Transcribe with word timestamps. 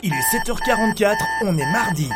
Il 0.00 0.12
est 0.12 0.36
7h44, 0.46 1.16
on 1.42 1.58
est 1.58 1.72
mardi. 1.72 2.08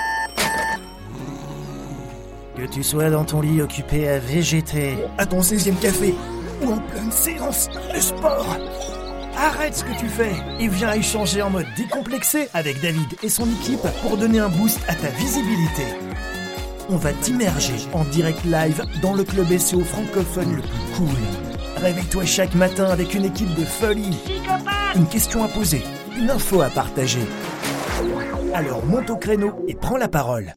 Que 2.56 2.62
tu 2.66 2.84
sois 2.84 3.10
dans 3.10 3.24
ton 3.24 3.40
lit 3.40 3.60
occupé 3.60 4.08
à 4.08 4.20
végéter, 4.20 4.98
à 5.18 5.26
ton 5.26 5.40
16e 5.40 5.76
café, 5.80 6.14
ou 6.62 6.74
en 6.74 6.78
pleine 6.78 7.10
séance 7.10 7.68
de 7.92 7.98
sport, 7.98 8.56
arrête 9.36 9.74
ce 9.74 9.82
que 9.82 9.98
tu 9.98 10.06
fais 10.06 10.30
et 10.60 10.68
viens 10.68 10.92
échanger 10.92 11.42
en 11.42 11.50
mode 11.50 11.66
décomplexé 11.76 12.48
avec 12.54 12.80
David 12.80 13.16
et 13.20 13.28
son 13.28 13.50
équipe 13.50 13.82
pour 14.02 14.16
donner 14.16 14.38
un 14.38 14.48
boost 14.48 14.78
à 14.86 14.94
ta 14.94 15.08
visibilité. 15.08 15.82
On 16.88 16.98
va 16.98 17.12
t'immerger 17.12 17.74
en 17.94 18.04
direct 18.04 18.44
live 18.44 18.84
dans 19.02 19.14
le 19.14 19.24
club 19.24 19.58
SEO 19.58 19.80
francophone 19.80 20.54
le 20.54 20.62
plus 20.62 20.96
cool. 20.96 21.18
Réveille-toi 21.78 22.26
chaque 22.26 22.54
matin 22.54 22.84
avec 22.84 23.12
une 23.14 23.24
équipe 23.24 23.52
de 23.56 23.64
folie. 23.64 24.16
Une 24.94 25.08
question 25.08 25.42
à 25.42 25.48
poser, 25.48 25.82
une 26.16 26.30
info 26.30 26.60
à 26.60 26.70
partager. 26.70 27.26
Alors 28.54 28.84
monte 28.84 29.08
au 29.08 29.16
créneau 29.16 29.64
et 29.66 29.74
prends 29.74 29.96
la 29.96 30.08
parole. 30.08 30.54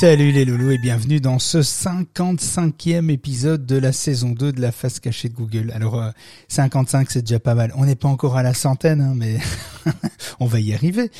Salut 0.00 0.32
les 0.32 0.44
loulous 0.44 0.72
et 0.72 0.78
bienvenue 0.78 1.20
dans 1.20 1.38
ce 1.38 1.58
55e 1.58 3.08
épisode 3.10 3.64
de 3.66 3.76
la 3.76 3.92
saison 3.92 4.30
2 4.30 4.52
de 4.52 4.60
la 4.60 4.72
face 4.72 4.98
cachée 4.98 5.28
de 5.28 5.34
Google. 5.34 5.70
Alors 5.74 6.02
euh, 6.02 6.10
55 6.48 7.10
c'est 7.10 7.22
déjà 7.22 7.38
pas 7.38 7.54
mal. 7.54 7.72
On 7.76 7.84
n'est 7.84 7.94
pas 7.94 8.08
encore 8.08 8.36
à 8.36 8.42
la 8.42 8.52
centaine 8.52 9.00
hein, 9.00 9.14
mais 9.16 9.38
on 10.40 10.46
va 10.46 10.60
y 10.60 10.74
arriver. 10.74 11.10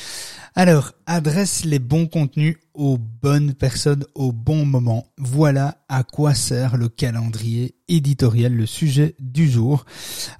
Alors, 0.55 0.91
adresse 1.05 1.63
les 1.63 1.79
bons 1.79 2.07
contenus 2.07 2.57
aux 2.73 2.97
bonnes 2.97 3.53
personnes 3.53 4.03
au 4.15 4.33
bon 4.33 4.65
moment. 4.65 5.05
Voilà 5.17 5.77
à 5.87 6.03
quoi 6.03 6.33
sert 6.33 6.75
le 6.75 6.89
calendrier 6.89 7.75
éditorial, 7.87 8.53
le 8.53 8.65
sujet 8.65 9.15
du 9.19 9.49
jour. 9.49 9.85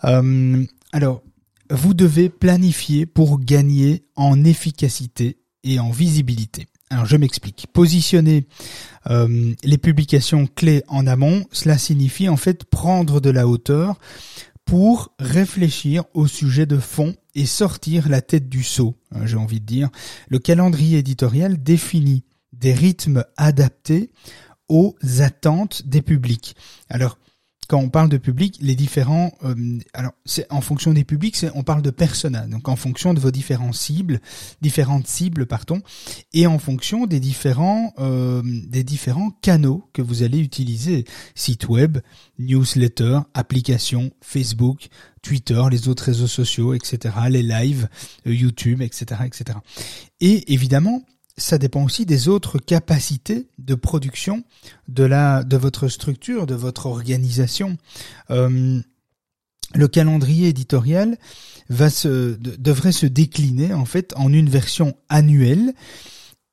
Euh, 0.03 0.65
alors, 0.91 1.21
vous 1.69 1.93
devez 1.93 2.29
planifier 2.29 3.05
pour 3.05 3.39
gagner 3.39 4.03
en 4.15 4.43
efficacité 4.43 5.37
et 5.63 5.79
en 5.79 5.91
visibilité. 5.91 6.67
Alors 6.89 7.05
je 7.05 7.17
m'explique. 7.17 7.67
Positionner 7.73 8.47
euh, 9.09 9.53
les 9.63 9.77
publications 9.77 10.47
clés 10.47 10.83
en 10.87 11.05
amont, 11.05 11.45
cela 11.51 11.77
signifie 11.77 12.29
en 12.29 12.37
fait 12.37 12.63
prendre 12.63 13.21
de 13.21 13.29
la 13.29 13.47
hauteur 13.47 13.99
pour 14.65 15.13
réfléchir 15.19 16.03
au 16.13 16.27
sujet 16.27 16.65
de 16.65 16.77
fond 16.77 17.15
et 17.35 17.45
sortir 17.45 18.09
la 18.09 18.21
tête 18.21 18.49
du 18.49 18.63
seau, 18.63 18.95
hein, 19.11 19.25
j'ai 19.25 19.37
envie 19.37 19.59
de 19.59 19.65
dire. 19.65 19.89
Le 20.27 20.39
calendrier 20.39 20.99
éditorial 20.99 21.61
définit 21.61 22.23
des 22.53 22.73
rythmes 22.73 23.23
adaptés 23.37 24.11
aux 24.67 24.95
attentes 25.19 25.87
des 25.87 26.01
publics. 26.01 26.55
Alors, 26.89 27.17
quand 27.69 27.79
on 27.79 27.89
parle 27.89 28.09
de 28.09 28.17
public, 28.17 28.57
les 28.61 28.75
différents, 28.75 29.31
euh, 29.43 29.77
alors 29.93 30.13
c'est 30.25 30.51
en 30.51 30.59
fonction 30.59 30.91
des 30.91 31.03
publics, 31.03 31.45
on 31.53 31.61
parle 31.61 31.83
de 31.83 31.91
persona, 31.91 32.47
donc 32.47 32.67
en 32.67 32.75
fonction 32.75 33.13
de 33.13 33.19
vos 33.19 33.29
différents 33.29 33.73
cibles, 33.73 34.21
différentes 34.59 35.05
cibles, 35.05 35.45
pardon, 35.45 35.79
et 36.33 36.47
en 36.47 36.57
fonction 36.57 37.05
des 37.05 37.19
différents 37.19 37.93
euh, 37.99 38.41
des 38.43 38.83
différents 38.83 39.29
canaux 39.43 39.87
que 39.93 40.01
vous 40.01 40.23
allez 40.23 40.39
utiliser, 40.39 41.05
site 41.35 41.69
web, 41.69 41.99
newsletter, 42.39 43.19
application, 43.35 44.09
Facebook, 44.19 44.87
Twitter, 45.21 45.61
les 45.69 45.89
autres 45.89 46.05
réseaux 46.05 46.27
sociaux, 46.27 46.73
etc., 46.73 47.13
les 47.29 47.43
lives, 47.43 47.87
euh, 48.25 48.33
YouTube, 48.33 48.81
etc., 48.81 49.21
etc. 49.27 49.59
Et 50.21 50.51
évidemment, 50.53 51.03
ça 51.39 51.57
dépend 51.57 51.83
aussi 51.83 52.05
des 52.05 52.27
autres 52.27 52.59
capacités 52.59 53.47
de 53.57 53.75
production 53.75 54.43
de 54.87 55.03
la 55.03 55.43
de 55.43 55.57
votre 55.57 55.87
structure, 55.87 56.45
de 56.45 56.55
votre 56.55 56.85
organisation. 56.85 57.77
Euh, 58.29 58.79
le 59.75 59.87
calendrier 59.87 60.49
éditorial 60.49 61.17
va 61.69 61.89
se 61.89 62.35
devrait 62.39 62.91
se 62.91 63.05
décliner 63.05 63.73
en 63.73 63.85
fait 63.85 64.13
en 64.15 64.33
une 64.33 64.49
version 64.49 64.95
annuelle 65.09 65.73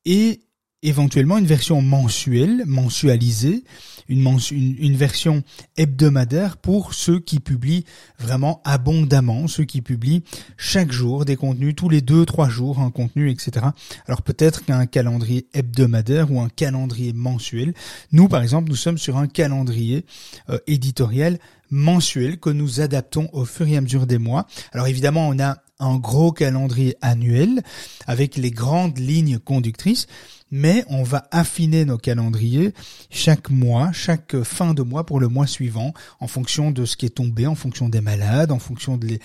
et 0.05 0.41
éventuellement 0.87 1.37
une 1.37 1.47
version 1.47 1.83
mensuelle, 1.83 2.63
mensualisée, 2.65 3.65
une, 4.09 4.39
une, 4.53 4.97
version 4.97 5.43
hebdomadaire 5.77 6.57
pour 6.57 6.95
ceux 6.95 7.19
qui 7.19 7.41
publient 7.41 7.85
vraiment 8.21 8.61
abondamment, 8.65 9.49
ceux 9.49 9.65
qui 9.65 9.83
publient 9.83 10.23
chaque 10.57 10.93
jour 10.93 11.25
des 11.25 11.35
contenus, 11.35 11.75
tous 11.75 11.89
les 11.89 12.03
deux, 12.03 12.25
trois 12.25 12.49
jours 12.49 12.79
un 12.79 12.93
contenu, 12.93 13.31
etc. 13.31 13.67
Alors 14.07 14.23
peut-être 14.23 14.65
qu'un 14.65 14.87
calendrier 14.87 15.49
hebdomadaire 15.55 16.31
ou 16.31 16.41
un 16.41 16.49
calendrier 16.49 17.13
mensuel. 17.13 17.75
Nous, 18.13 18.29
par 18.29 18.43
exemple, 18.43 18.69
nous 18.69 18.77
sommes 18.77 18.99
sur 18.99 19.17
un 19.17 19.27
calendrier 19.27 20.05
euh, 20.51 20.59
éditorial 20.69 21.41
mensuel 21.69 22.39
que 22.39 22.51
nous 22.51 22.81
adaptons 22.81 23.29
au 23.33 23.45
fur 23.45 23.67
et 23.67 23.77
à 23.77 23.81
mesure 23.81 24.07
des 24.07 24.19
mois. 24.19 24.47
Alors 24.73 24.87
évidemment, 24.87 25.29
on 25.29 25.41
a 25.41 25.59
un 25.79 25.97
gros 25.97 26.33
calendrier 26.33 26.97
annuel 27.03 27.63
avec 28.07 28.37
les 28.37 28.51
grandes 28.51 28.99
lignes 28.99 29.39
conductrices, 29.39 30.07
mais 30.57 30.85
on 30.89 31.03
va 31.03 31.29
affiner 31.33 31.85
nos 31.85 31.99
calendriers 31.99 32.73
chaque 33.11 33.51
mois, 33.51 33.93
chaque 33.93 34.43
fin 34.43 34.73
de 34.73 34.83
mois 34.83 35.05
pour 35.05 35.21
le 35.21 35.29
mois 35.29 35.47
suivant, 35.47 35.93
en 36.19 36.27
fonction 36.27 36.71
de 36.71 36.87
ce 36.87 36.97
qui 36.97 37.05
est 37.05 37.11
tombé, 37.11 37.47
en 37.47 37.55
fonction 37.55 37.91
des 37.91 38.01
malades, 38.01 38.51
en 38.51 38.59
fonction 38.59 38.97
de, 38.97 39.19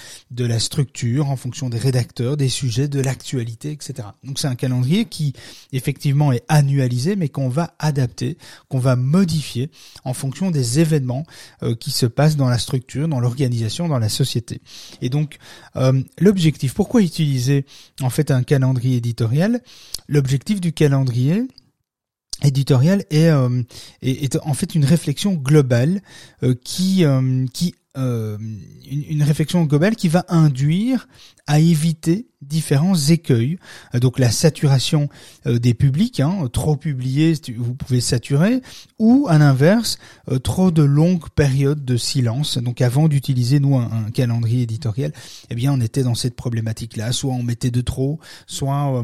la 0.45 0.59
structure, 0.59 1.29
en 1.29 1.37
fonction 1.37 1.69
des 1.69 1.77
rédacteurs, 1.77 2.35
des 2.35 2.49
sujets, 2.49 2.89
de 2.89 2.99
l'actualité, 2.99 3.71
etc. 3.71 4.09
Donc 4.25 4.39
c'est 4.39 4.47
un 4.47 4.55
calendrier 4.55 5.05
qui 5.05 5.33
effectivement 5.71 6.33
est 6.33 6.43
annualisé, 6.49 7.15
mais 7.15 7.29
qu'on 7.29 7.47
va 7.47 7.75
adapter, 7.79 8.37
qu'on 8.67 8.79
va 8.79 8.97
modifier 8.97 9.71
en 10.03 10.13
fonction 10.13 10.51
des 10.51 10.79
événements 10.79 11.25
euh, 11.63 11.75
qui 11.75 11.91
se 11.91 12.05
passent 12.05 12.35
dans 12.35 12.49
la 12.49 12.57
structure, 12.57 13.07
dans 13.07 13.21
l'organisation, 13.21 13.87
dans 13.87 13.99
la 13.99 14.09
société. 14.09 14.61
Et 15.01 15.07
donc 15.07 15.37
euh, 15.77 16.01
l'objectif, 16.19 16.73
pourquoi 16.73 17.01
utiliser 17.01 17.65
en 18.01 18.09
fait 18.09 18.31
un 18.31 18.43
calendrier 18.43 18.97
éditorial? 18.97 19.61
L'objectif 20.09 20.59
du 20.59 20.73
calendrier 20.73 21.20
éditorial 22.43 23.03
euh, 23.13 23.63
est, 24.01 24.23
est, 24.23 24.39
en 24.43 24.53
fait 24.53 24.75
une 24.75 24.85
réflexion 24.85 25.33
globale 25.33 26.01
euh, 26.43 26.55
qui, 26.63 27.05
euh, 27.05 27.45
qui 27.53 27.75
une, 27.95 29.03
une, 29.09 29.23
réflexion 29.23 29.65
globale 29.65 29.97
qui 29.97 30.07
va 30.07 30.23
induire 30.29 31.09
à 31.45 31.59
éviter 31.59 32.30
différents 32.41 32.96
écueils. 32.96 33.57
Euh, 33.96 34.00
donc 34.00 34.19
la 34.19 34.31
saturation 34.31 35.09
euh, 35.46 35.59
des 35.59 35.74
publics, 35.74 36.19
hein, 36.19 36.47
trop 36.52 36.75
publié, 36.75 37.34
vous 37.57 37.75
pouvez 37.75 38.02
saturer, 38.02 38.62
ou 39.00 39.28
à 39.29 39.38
l'inverse, 39.38 39.97
euh, 40.29 40.40
trop 40.40 40.72
de 40.72 40.84
longues 40.84 41.29
périodes 41.29 41.85
de 41.85 41.97
silence. 41.97 42.57
Donc 42.57 42.81
avant 42.81 43.07
d'utiliser 43.07 43.59
nous 43.59 43.78
un, 43.78 44.09
calendrier 44.12 44.63
éditorial, 44.63 45.13
eh 45.50 45.56
bien 45.56 45.74
on 45.74 45.81
était 45.81 46.03
dans 46.03 46.16
cette 46.16 46.35
problématique-là. 46.35 47.12
Soit 47.12 47.34
on 47.34 47.44
mettait 47.44 47.72
de 47.72 47.81
trop, 47.81 48.19
soit 48.47 49.03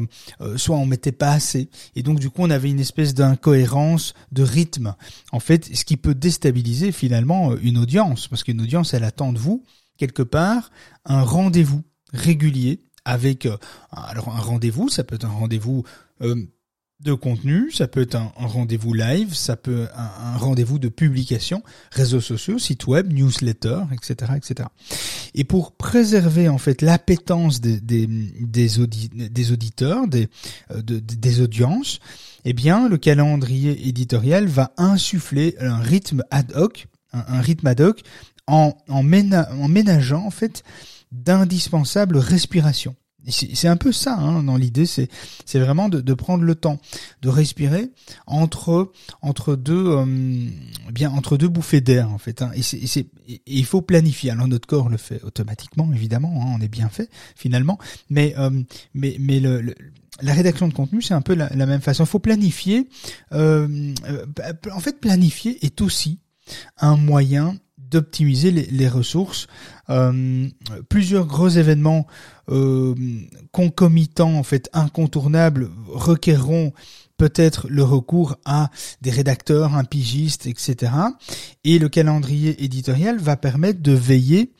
soit 0.56 0.76
on 0.76 0.86
mettait 0.86 1.12
pas 1.12 1.30
assez. 1.30 1.70
Et 1.94 2.02
donc 2.02 2.18
du 2.18 2.30
coup 2.30 2.42
on 2.42 2.50
avait 2.50 2.70
une 2.70 2.80
espèce 2.80 3.14
d'incohérence 3.14 4.14
de 4.32 4.42
rythme. 4.42 4.94
En 5.32 5.40
fait, 5.40 5.74
ce 5.74 5.84
qui 5.84 5.96
peut 5.96 6.14
déstabiliser 6.14 6.92
finalement 6.92 7.56
une 7.56 7.78
audience, 7.78 8.28
parce 8.28 8.44
qu'une 8.44 8.60
audience 8.60 8.94
elle 8.94 9.04
attend 9.04 9.32
de 9.32 9.38
vous 9.38 9.64
quelque 9.96 10.22
part 10.22 10.70
un 11.04 11.22
rendez-vous 11.22 11.82
régulier 12.12 12.80
avec 13.08 13.46
euh, 13.46 13.56
alors 13.90 14.28
un 14.28 14.40
rendez-vous, 14.40 14.90
ça 14.90 15.02
peut 15.02 15.14
être 15.14 15.24
un 15.24 15.30
rendez-vous 15.30 15.82
euh, 16.20 16.36
de 17.00 17.14
contenu, 17.14 17.70
ça 17.70 17.88
peut 17.88 18.02
être 18.02 18.16
un, 18.16 18.32
rendez-vous 18.36 18.92
live, 18.92 19.32
ça 19.34 19.56
peut 19.56 19.84
être 19.84 19.94
un, 19.96 20.36
rendez-vous 20.36 20.78
de 20.78 20.88
publication, 20.88 21.62
réseaux 21.90 22.20
sociaux, 22.20 22.58
site 22.58 22.86
web, 22.86 23.10
newsletter, 23.12 23.84
etc., 23.92 24.32
etc. 24.36 24.68
Et 25.34 25.44
pour 25.44 25.72
préserver 25.72 26.48
en 26.50 26.58
fait 26.58 26.82
l'appétence 26.82 27.62
des 27.62 27.80
des, 27.80 28.06
des, 28.06 28.80
auditeurs, 29.50 30.06
des 30.06 30.28
euh, 30.70 30.82
des 30.82 31.40
audiences, 31.40 32.00
eh 32.44 32.52
bien 32.52 32.90
le 32.90 32.98
calendrier 32.98 33.88
éditorial 33.88 34.48
va 34.48 34.72
insuffler 34.76 35.56
un 35.60 35.78
rythme 35.78 36.24
ad 36.30 36.52
hoc, 36.54 36.88
un, 37.14 37.40
rythme 37.40 37.68
ad 37.68 37.80
hoc 37.80 38.02
en 38.46 38.76
en, 38.88 38.98
en 38.98 39.68
ménageant 39.68 40.26
en 40.26 40.30
fait 40.30 40.62
d'indispensable 41.12 42.18
respiration. 42.18 42.96
C'est 43.30 43.68
un 43.68 43.76
peu 43.76 43.92
ça 43.92 44.14
hein, 44.14 44.44
dans 44.44 44.56
l'idée, 44.56 44.86
c'est 44.86 45.08
c'est 45.44 45.58
vraiment 45.58 45.88
de, 45.90 46.00
de, 46.00 46.14
prendre 46.14 46.44
le 46.44 46.54
temps 46.54 46.78
de 47.20 47.28
respirer 47.28 47.90
entre 48.26 48.92
entre 49.20 49.54
deux 49.54 49.86
euh, 49.86 50.48
bien 50.92 51.10
entre 51.10 51.36
deux 51.36 51.48
bouffées 51.48 51.82
d'air 51.82 52.10
en 52.10 52.16
fait. 52.16 52.40
Hein. 52.40 52.52
Et, 52.54 52.62
c'est 52.62 53.06
il 53.44 53.64
faut 53.66 53.82
planifier. 53.82 54.30
Alors 54.30 54.46
notre 54.46 54.66
corps 54.66 54.88
le 54.88 54.96
fait 54.96 55.22
automatiquement 55.24 55.90
évidemment, 55.92 56.40
hein, 56.40 56.54
on 56.56 56.60
est 56.62 56.68
bien 56.68 56.88
fait 56.88 57.10
finalement, 57.34 57.78
mais 58.08 58.34
euh, 58.38 58.62
mais 58.94 59.16
mais 59.18 59.40
le, 59.40 59.74
la 60.20 60.34
rédaction 60.34 60.68
de 60.68 60.74
contenu, 60.74 61.02
c'est 61.02 61.14
un 61.14 61.20
peu 61.20 61.34
la, 61.34 61.48
même 61.50 61.80
façon. 61.80 62.04
Il 62.04 62.08
faut 62.08 62.18
planifier. 62.18 62.88
Euh, 63.32 63.94
euh, 64.08 64.26
en 64.72 64.80
fait, 64.80 65.00
planifier 65.00 65.64
est 65.64 65.80
aussi 65.80 66.20
un 66.78 66.96
moyen 66.96 67.56
d'optimiser 67.90 68.50
les, 68.50 68.88
ressources. 68.88 69.46
Euh, 69.90 70.48
plusieurs 70.88 71.26
gros 71.26 71.48
événements 71.48 72.06
euh, 72.50 72.94
concomitants, 73.52 74.34
en 74.34 74.42
fait 74.42 74.68
incontournables, 74.72 75.70
requerront 75.88 76.72
peut-être 77.18 77.66
le 77.68 77.82
recours 77.82 78.36
à 78.46 78.70
des 79.02 79.10
rédacteurs, 79.10 79.74
un 79.74 79.84
pigiste, 79.84 80.46
etc. 80.46 80.92
Et 81.64 81.78
le 81.78 81.88
calendrier 81.88 82.64
éditorial 82.64 83.18
va 83.18 83.36
permettre 83.36 83.82
de 83.82 83.92
veiller 83.92 84.54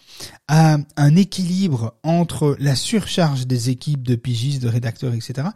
à 0.48 0.78
un 0.96 1.16
équilibre 1.16 1.94
entre 2.02 2.56
la 2.58 2.74
surcharge 2.74 3.46
des 3.46 3.70
équipes 3.70 4.02
de 4.02 4.16
pigistes, 4.16 4.60
de 4.60 4.68
rédacteurs, 4.68 5.14
etc., 5.14 5.48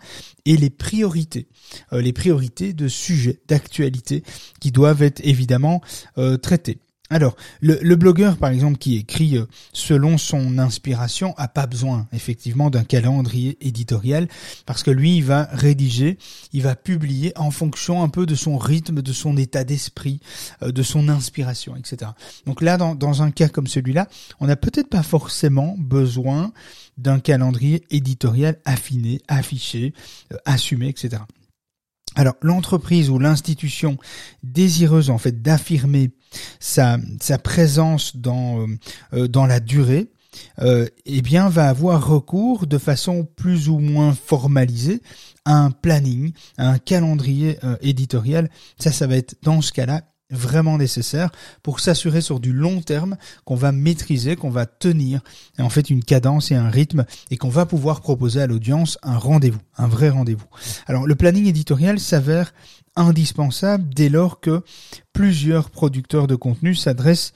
et 0.44 0.56
les 0.56 0.70
priorités, 0.70 1.48
euh, 1.92 2.00
les 2.00 2.12
priorités 2.12 2.72
de 2.72 2.88
sujets, 2.88 3.40
d'actualité 3.48 4.22
qui 4.60 4.70
doivent 4.70 5.02
être 5.02 5.20
évidemment 5.24 5.82
euh, 6.18 6.36
traités. 6.36 6.78
Alors, 7.12 7.36
le, 7.60 7.94
blogueur, 7.94 8.38
par 8.38 8.48
exemple, 8.48 8.78
qui 8.78 8.96
écrit 8.96 9.36
euh, 9.36 9.44
selon 9.74 10.16
son 10.16 10.58
inspiration, 10.58 11.34
a 11.36 11.46
pas 11.46 11.66
besoin, 11.66 12.06
effectivement, 12.14 12.70
d'un 12.70 12.84
calendrier 12.84 13.58
éditorial, 13.60 14.28
parce 14.64 14.82
que 14.82 14.90
lui, 14.90 15.18
il 15.18 15.24
va 15.24 15.46
rédiger, 15.52 16.16
il 16.54 16.62
va 16.62 16.74
publier 16.74 17.34
en 17.36 17.50
fonction 17.50 18.02
un 18.02 18.08
peu 18.08 18.24
de 18.24 18.34
son 18.34 18.56
rythme, 18.56 19.02
de 19.02 19.12
son 19.12 19.36
état 19.36 19.62
d'esprit, 19.62 20.20
euh, 20.62 20.72
de 20.72 20.82
son 20.82 21.10
inspiration, 21.10 21.76
etc. 21.76 22.12
Donc 22.46 22.62
là, 22.62 22.78
dans, 22.78 22.94
dans 22.94 23.22
un 23.22 23.30
cas 23.30 23.50
comme 23.50 23.66
celui-là, 23.66 24.08
on 24.40 24.46
n'a 24.46 24.56
peut-être 24.56 24.88
pas 24.88 25.02
forcément 25.02 25.76
besoin 25.78 26.50
d'un 26.96 27.20
calendrier 27.20 27.84
éditorial 27.90 28.56
affiné, 28.64 29.20
affiché, 29.28 29.92
euh, 30.32 30.38
assumé, 30.46 30.88
etc. 30.88 31.20
Alors 32.14 32.34
l'entreprise 32.42 33.10
ou 33.10 33.18
l'institution 33.18 33.96
désireuse 34.42 35.10
en 35.10 35.18
fait 35.18 35.42
d'affirmer 35.42 36.10
sa, 36.60 36.98
présence 37.42 38.16
dans, 38.16 38.60
euh, 38.60 38.66
euh, 39.14 39.28
dans 39.28 39.46
la 39.46 39.60
durée, 39.60 40.10
euh, 40.60 40.86
eh 41.04 41.22
bien 41.22 41.48
va 41.48 41.68
avoir 41.68 42.06
recours 42.06 42.66
de 42.66 42.78
façon 42.78 43.26
plus 43.36 43.68
ou 43.68 43.78
moins 43.78 44.14
formalisée 44.14 45.02
à 45.44 45.56
un 45.56 45.70
planning, 45.70 46.32
à 46.56 46.70
un 46.70 46.78
calendrier 46.78 47.58
éditorial. 47.80 48.48
Ça, 48.78 48.92
ça 48.92 49.06
va 49.06 49.16
être 49.16 49.34
dans 49.42 49.60
ce 49.60 49.72
cas-là 49.72 50.02
vraiment 50.32 50.78
nécessaire 50.78 51.30
pour 51.62 51.80
s'assurer 51.80 52.20
sur 52.20 52.40
du 52.40 52.52
long 52.52 52.80
terme 52.80 53.16
qu'on 53.44 53.54
va 53.54 53.70
maîtriser, 53.70 54.34
qu'on 54.34 54.50
va 54.50 54.66
tenir 54.66 55.20
en 55.58 55.68
fait 55.68 55.90
une 55.90 56.02
cadence 56.02 56.50
et 56.50 56.56
un 56.56 56.70
rythme 56.70 57.04
et 57.30 57.36
qu'on 57.36 57.48
va 57.48 57.66
pouvoir 57.66 58.00
proposer 58.00 58.40
à 58.40 58.46
l'audience 58.46 58.98
un 59.02 59.18
rendez-vous, 59.18 59.60
un 59.76 59.86
vrai 59.86 60.08
rendez-vous. 60.08 60.46
Alors 60.86 61.06
le 61.06 61.14
planning 61.14 61.46
éditorial 61.46 62.00
s'avère 62.00 62.52
indispensable 62.96 63.92
dès 63.94 64.08
lors 64.08 64.40
que 64.40 64.62
plusieurs 65.12 65.70
producteurs 65.70 66.26
de 66.26 66.34
contenu 66.34 66.74
s'adressent 66.74 67.32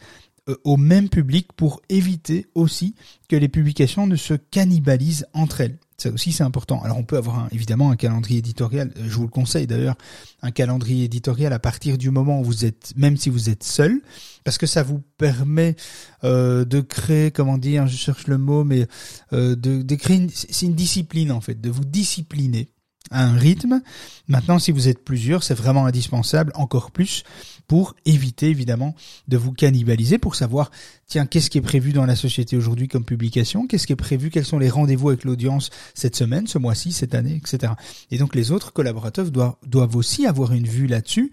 euh, 0.48 0.56
au 0.64 0.76
même 0.76 1.08
public 1.08 1.52
pour 1.54 1.81
éviter 1.88 2.46
aussi 2.54 2.94
que 3.28 3.37
les 3.37 3.48
publications 3.48 4.06
ne 4.06 4.16
se 4.16 4.34
cannibalisent 4.34 5.26
entre 5.32 5.60
elles. 5.60 5.78
Ça 5.98 6.10
aussi 6.10 6.32
c'est 6.32 6.43
important. 6.43 6.82
Alors 6.82 6.98
on 6.98 7.04
peut 7.04 7.16
avoir 7.16 7.48
évidemment 7.52 7.90
un 7.90 7.96
calendrier 7.96 8.38
éditorial, 8.40 8.93
euh, 8.98 9.04
je 9.06 9.14
vous 9.14 9.22
le 9.22 9.28
conseille 9.28 9.66
d'ailleurs, 9.66 9.96
un 10.43 10.50
calendrier 10.50 11.04
éditorial 11.04 11.54
à 11.54 11.58
partir 11.58 11.96
du 11.96 12.10
moment 12.10 12.40
où 12.40 12.44
vous 12.44 12.66
êtes, 12.66 12.93
même 12.96 13.16
si 13.16 13.31
vous 13.31 13.48
êtes 13.48 13.64
seul, 13.64 14.02
parce 14.44 14.58
que 14.58 14.66
ça 14.66 14.82
vous 14.82 15.02
permet 15.16 15.75
euh, 16.22 16.66
de 16.66 16.81
créer, 16.81 17.31
comment 17.31 17.56
dire, 17.56 17.87
je 17.87 17.96
cherche 17.96 18.26
le 18.26 18.37
mot, 18.37 18.62
mais 18.62 18.87
euh, 19.32 19.56
de, 19.56 19.81
de 19.81 19.94
créer, 19.94 20.26
c'est 20.34 20.66
une 20.66 20.75
discipline 20.75 21.32
en 21.32 21.40
fait, 21.40 21.60
de 21.60 21.70
vous 21.70 21.84
discipliner 21.84 22.69
à 23.11 23.25
un 23.25 23.37
rythme. 23.37 23.82
Maintenant, 24.29 24.58
si 24.58 24.73
vous 24.73 24.88
êtes 24.88 25.05
plusieurs, 25.05 25.43
c'est 25.43 25.55
vraiment 25.55 25.87
indispensable, 25.87 26.53
encore 26.55 26.91
plus, 26.91 27.23
pour 27.69 27.94
éviter 28.05 28.49
évidemment 28.49 28.94
de 29.29 29.37
vous 29.37 29.53
cannibaliser, 29.53 30.19
pour 30.19 30.35
savoir, 30.35 30.70
tiens, 31.06 31.26
qu'est-ce 31.26 31.50
qui 31.50 31.58
est 31.58 31.62
prévu 31.62 31.93
dans 31.93 32.06
la 32.06 32.17
société 32.17 32.56
aujourd'hui 32.56 32.88
comme 32.88 33.05
publication, 33.05 33.67
qu'est-ce 33.67 33.87
qui 33.87 33.93
est 33.93 33.97
prévu, 33.97 34.31
quels 34.31 34.44
sont 34.44 34.58
les 34.58 34.70
rendez-vous 34.70 35.08
avec 35.08 35.25
l'audience 35.25 35.70
cette 35.94 36.17
semaine, 36.17 36.47
ce 36.47 36.58
mois-ci, 36.58 36.93
cette 36.93 37.14
année, 37.14 37.37
etc. 37.37 37.73
Et 38.11 38.19
donc 38.19 38.35
les 38.35 38.50
autres 38.50 38.73
collaborateurs 38.73 39.31
doivent, 39.31 39.56
doivent 39.67 39.97
aussi 39.97 40.26
avoir 40.26 40.53
une 40.53 40.67
vue 40.67 40.87
là-dessus 40.87 41.32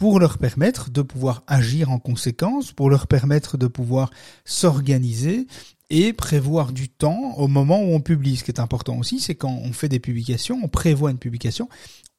pour 0.00 0.18
leur 0.18 0.38
permettre 0.38 0.90
de 0.90 1.02
pouvoir 1.02 1.42
agir 1.46 1.90
en 1.90 1.98
conséquence, 1.98 2.72
pour 2.72 2.88
leur 2.88 3.06
permettre 3.06 3.58
de 3.58 3.66
pouvoir 3.66 4.10
s'organiser 4.46 5.46
et 5.90 6.12
prévoir 6.12 6.72
du 6.72 6.88
temps 6.88 7.34
au 7.36 7.48
moment 7.48 7.82
où 7.82 7.92
on 7.92 8.00
publie. 8.00 8.36
Ce 8.36 8.44
qui 8.44 8.50
est 8.50 8.60
important 8.60 8.96
aussi, 8.96 9.20
c'est 9.20 9.34
quand 9.34 9.60
on 9.64 9.72
fait 9.72 9.88
des 9.88 9.98
publications, 9.98 10.58
on 10.62 10.68
prévoit 10.68 11.10
une 11.10 11.18
publication, 11.18 11.68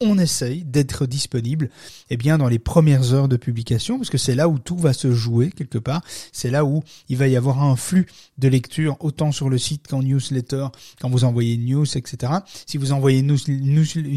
on 0.01 0.18
essaye 0.18 0.63
d'être 0.63 1.06
disponible 1.06 1.69
eh 2.09 2.18
bien 2.18 2.38
dans 2.38 2.50
les 2.50 2.59
premières 2.59 3.13
heures 3.13 3.29
de 3.29 3.38
publication 3.38 3.97
parce 3.97 4.09
que 4.09 4.18
c'est 4.18 4.35
là 4.35 4.50
où 4.50 4.57
tout 4.57 4.77
va 4.77 4.94
se 4.94 5.12
jouer 5.12 5.51
quelque 5.51 5.77
part 5.77 6.01
c'est 6.31 6.50
là 6.50 6.65
où 6.65 6.81
il 7.07 7.18
va 7.18 7.27
y 7.27 7.35
avoir 7.35 7.63
un 7.63 7.75
flux 7.75 8.07
de 8.39 8.47
lecture 8.47 8.97
autant 9.00 9.31
sur 9.31 9.50
le 9.50 9.59
site 9.59 9.88
qu'en 9.88 10.01
newsletter 10.01 10.67
quand 11.00 11.09
vous 11.09 11.24
envoyez 11.24 11.53
une 11.53 11.65
news 11.65 11.85
etc 11.95 12.33
si 12.65 12.77
vous 12.77 12.91
envoyez 12.91 13.19
une, 13.19 13.38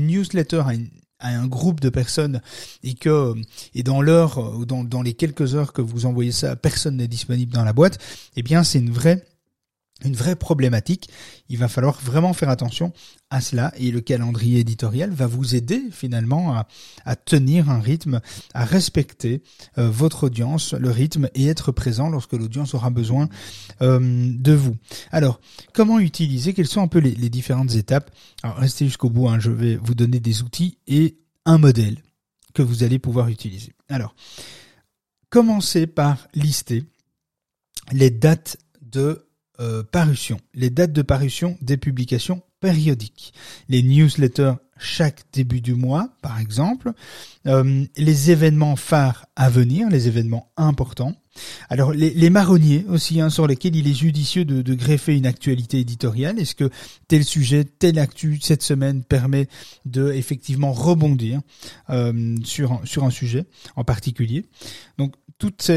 newsletter 0.06 0.62
à, 1.20 1.28
un 1.28 1.46
groupe 1.46 1.80
de 1.80 1.90
personnes 1.90 2.40
et 2.82 2.94
que 2.94 3.34
et 3.74 3.82
dans 3.82 4.00
l'heure 4.00 4.56
ou 4.56 4.64
dans, 4.64 4.84
dans 4.84 5.02
les 5.02 5.12
quelques 5.12 5.54
heures 5.54 5.74
que 5.74 5.82
vous 5.82 6.06
envoyez 6.06 6.32
ça 6.32 6.56
personne 6.56 6.96
n'est 6.96 7.08
disponible 7.08 7.52
dans 7.52 7.64
la 7.64 7.74
boîte 7.74 7.98
eh 8.36 8.42
bien 8.42 8.64
c'est 8.64 8.78
une 8.78 8.90
vraie 8.90 9.22
une 10.04 10.14
vraie 10.14 10.36
problématique. 10.36 11.08
Il 11.48 11.58
va 11.58 11.68
falloir 11.68 12.00
vraiment 12.00 12.32
faire 12.32 12.48
attention 12.48 12.92
à 13.30 13.40
cela 13.40 13.72
et 13.76 13.90
le 13.90 14.00
calendrier 14.00 14.60
éditorial 14.60 15.10
va 15.10 15.26
vous 15.26 15.54
aider 15.54 15.82
finalement 15.90 16.54
à, 17.04 17.16
tenir 17.16 17.70
un 17.70 17.80
rythme, 17.80 18.20
à 18.54 18.64
respecter 18.64 19.42
euh, 19.78 19.90
votre 19.90 20.24
audience, 20.24 20.72
le 20.74 20.90
rythme 20.90 21.28
et 21.34 21.46
être 21.46 21.72
présent 21.72 22.08
lorsque 22.08 22.32
l'audience 22.32 22.74
aura 22.74 22.90
besoin 22.90 23.28
euh, 23.82 23.98
de 24.00 24.52
vous. 24.52 24.76
Alors, 25.10 25.40
comment 25.72 25.98
utiliser 25.98 26.54
Quelles 26.54 26.66
sont 26.66 26.82
un 26.82 26.88
peu 26.88 26.98
les, 26.98 27.14
différentes 27.28 27.74
étapes? 27.74 28.10
Alors, 28.42 28.56
restez 28.56 28.84
jusqu'au 28.86 29.10
bout, 29.10 29.28
hein, 29.28 29.40
je 29.40 29.50
vais 29.50 29.76
vous 29.76 29.94
donner 29.94 30.20
des 30.20 30.42
outils 30.42 30.78
et 30.86 31.18
un 31.44 31.58
modèle 31.58 31.98
que 32.54 32.62
vous 32.62 32.84
allez 32.84 32.98
pouvoir 32.98 33.28
utiliser. 33.28 33.72
Alors, 33.88 34.14
commencez 35.28 35.86
par 35.86 36.28
lister 36.34 36.84
les 37.92 38.10
dates 38.10 38.56
de 38.80 39.26
euh, 39.60 39.82
parution, 39.82 40.40
les 40.54 40.70
dates 40.70 40.92
de 40.92 41.02
parution 41.02 41.56
des 41.60 41.76
publications 41.76 42.42
périodiques, 42.60 43.32
les 43.68 43.82
newsletters 43.82 44.54
chaque 44.78 45.22
début 45.32 45.60
du 45.60 45.74
mois, 45.74 46.10
par 46.22 46.40
exemple, 46.40 46.92
euh, 47.46 47.84
les 47.96 48.30
événements 48.30 48.76
phares 48.76 49.26
à 49.36 49.48
venir, 49.48 49.88
les 49.88 50.08
événements 50.08 50.50
importants. 50.56 51.14
Alors 51.68 51.92
les, 51.92 52.30
marronniers 52.30 52.84
aussi, 52.88 53.20
hein, 53.20 53.28
sur 53.28 53.46
lesquels 53.46 53.74
il 53.74 53.88
est 53.88 53.94
judicieux 53.94 54.44
de, 54.44 54.74
greffer 54.74 55.16
une 55.16 55.26
actualité 55.26 55.80
éditoriale. 55.80 56.38
Est-ce 56.38 56.54
que 56.54 56.70
tel 57.08 57.24
sujet, 57.24 57.64
telle 57.64 57.98
actu 57.98 58.38
cette 58.40 58.62
semaine 58.62 59.02
permet 59.02 59.48
de 59.84 60.12
effectivement 60.12 60.72
rebondir 60.72 61.40
euh, 61.90 62.36
sur 62.44 62.80
sur 62.84 63.04
un 63.04 63.10
sujet 63.10 63.46
en 63.74 63.84
particulier? 63.84 64.46
Donc 64.96 65.14
toute 65.38 65.70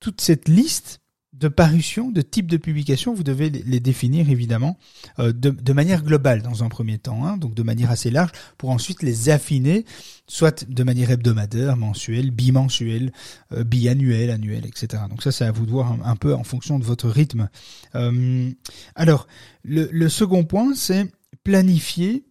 toute 0.00 0.20
cette 0.20 0.48
liste 0.48 1.01
de 1.32 1.48
parution, 1.48 2.10
de 2.10 2.20
type 2.20 2.46
de 2.46 2.58
publication, 2.58 3.14
vous 3.14 3.22
devez 3.22 3.48
les 3.48 3.80
définir 3.80 4.28
évidemment 4.28 4.78
euh, 5.18 5.32
de, 5.32 5.72
manière 5.72 6.02
globale 6.02 6.42
dans 6.42 6.62
un 6.62 6.68
premier 6.68 6.98
temps, 6.98 7.24
hein, 7.24 7.38
donc 7.38 7.54
de 7.54 7.62
manière 7.62 7.90
assez 7.90 8.10
large, 8.10 8.30
pour 8.58 8.70
ensuite 8.70 9.02
les 9.02 9.30
affiner, 9.30 9.86
soit 10.26 10.68
de 10.68 10.84
manière 10.84 11.10
hebdomadaire, 11.10 11.76
mensuelle, 11.76 12.30
bimensuelle, 12.30 13.12
euh, 13.52 13.64
biannuelle, 13.64 14.30
annuelle, 14.30 14.66
etc. 14.66 15.04
Donc 15.08 15.22
ça, 15.22 15.32
c'est 15.32 15.44
à 15.44 15.52
vous 15.52 15.64
de 15.64 15.70
voir 15.70 15.96
un, 16.04 16.16
peu 16.16 16.34
en 16.34 16.44
fonction 16.44 16.78
de 16.78 16.84
votre 16.84 17.08
rythme. 17.08 17.48
Euh, 17.94 18.50
alors, 18.94 19.26
le, 19.64 19.88
le 19.90 20.08
second 20.10 20.44
point, 20.44 20.74
c'est 20.74 21.10
planifier 21.44 22.24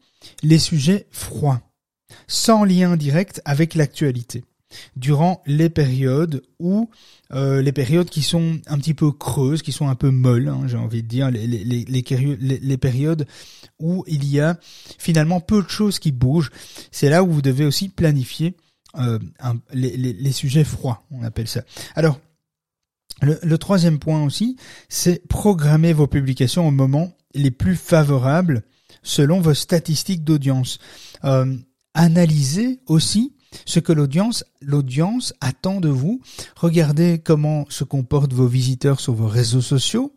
les 0.43 0.59
sujets 0.59 1.07
froids, 1.09 1.61
sans 2.27 2.63
lien 2.63 2.97
direct 2.97 3.41
avec 3.45 3.73
l'actualité 3.73 4.43
durant 4.95 5.41
les 5.45 5.69
périodes 5.69 6.41
où 6.59 6.89
euh, 7.33 7.61
les 7.61 7.71
périodes 7.71 8.09
qui 8.09 8.21
sont 8.21 8.59
un 8.67 8.77
petit 8.77 8.93
peu 8.93 9.11
creuses, 9.11 9.61
qui 9.61 9.71
sont 9.71 9.87
un 9.87 9.95
peu 9.95 10.09
molles, 10.09 10.49
hein, 10.49 10.63
j'ai 10.67 10.77
envie 10.77 11.03
de 11.03 11.07
dire, 11.07 11.31
les, 11.31 12.77
périodes 12.77 13.27
où 13.79 14.03
il 14.07 14.25
y 14.25 14.39
a 14.39 14.59
finalement 14.97 15.39
peu 15.39 15.63
de 15.63 15.69
choses 15.69 15.99
qui 15.99 16.11
bougent, 16.11 16.51
c'est 16.91 17.09
là 17.09 17.23
où 17.23 17.31
vous 17.31 17.41
devez 17.41 17.65
aussi 17.65 17.89
planifier 17.89 18.55
euh, 18.97 19.19
les, 19.73 20.31
sujets 20.31 20.63
froids, 20.65 21.05
on 21.11 21.23
appelle 21.23 21.47
ça. 21.47 21.63
Alors, 21.95 22.19
le, 23.21 23.39
le 23.43 23.57
troisième 23.57 23.99
point 23.99 24.23
aussi, 24.23 24.57
c'est 24.89 25.25
programmer 25.27 25.93
vos 25.93 26.07
publications 26.07 26.67
au 26.67 26.71
moment 26.71 27.15
les 27.33 27.51
plus 27.51 27.75
favorables 27.75 28.63
selon 29.03 29.41
vos 29.41 29.53
statistiques 29.53 30.23
d'audience. 30.23 30.79
Euh, 31.23 31.55
analysez 31.93 32.79
aussi 32.87 33.35
ce 33.65 33.79
que 33.79 33.91
l'audience, 33.93 34.43
l'audience 34.61 35.33
attend 35.41 35.81
de 35.81 35.89
vous. 35.89 36.21
Regardez 36.55 37.19
comment 37.23 37.65
se 37.69 37.83
comportent 37.83 38.33
vos 38.33 38.47
visiteurs 38.47 38.99
sur 38.99 39.13
vos 39.13 39.27
réseaux 39.27 39.61
sociaux. 39.61 40.15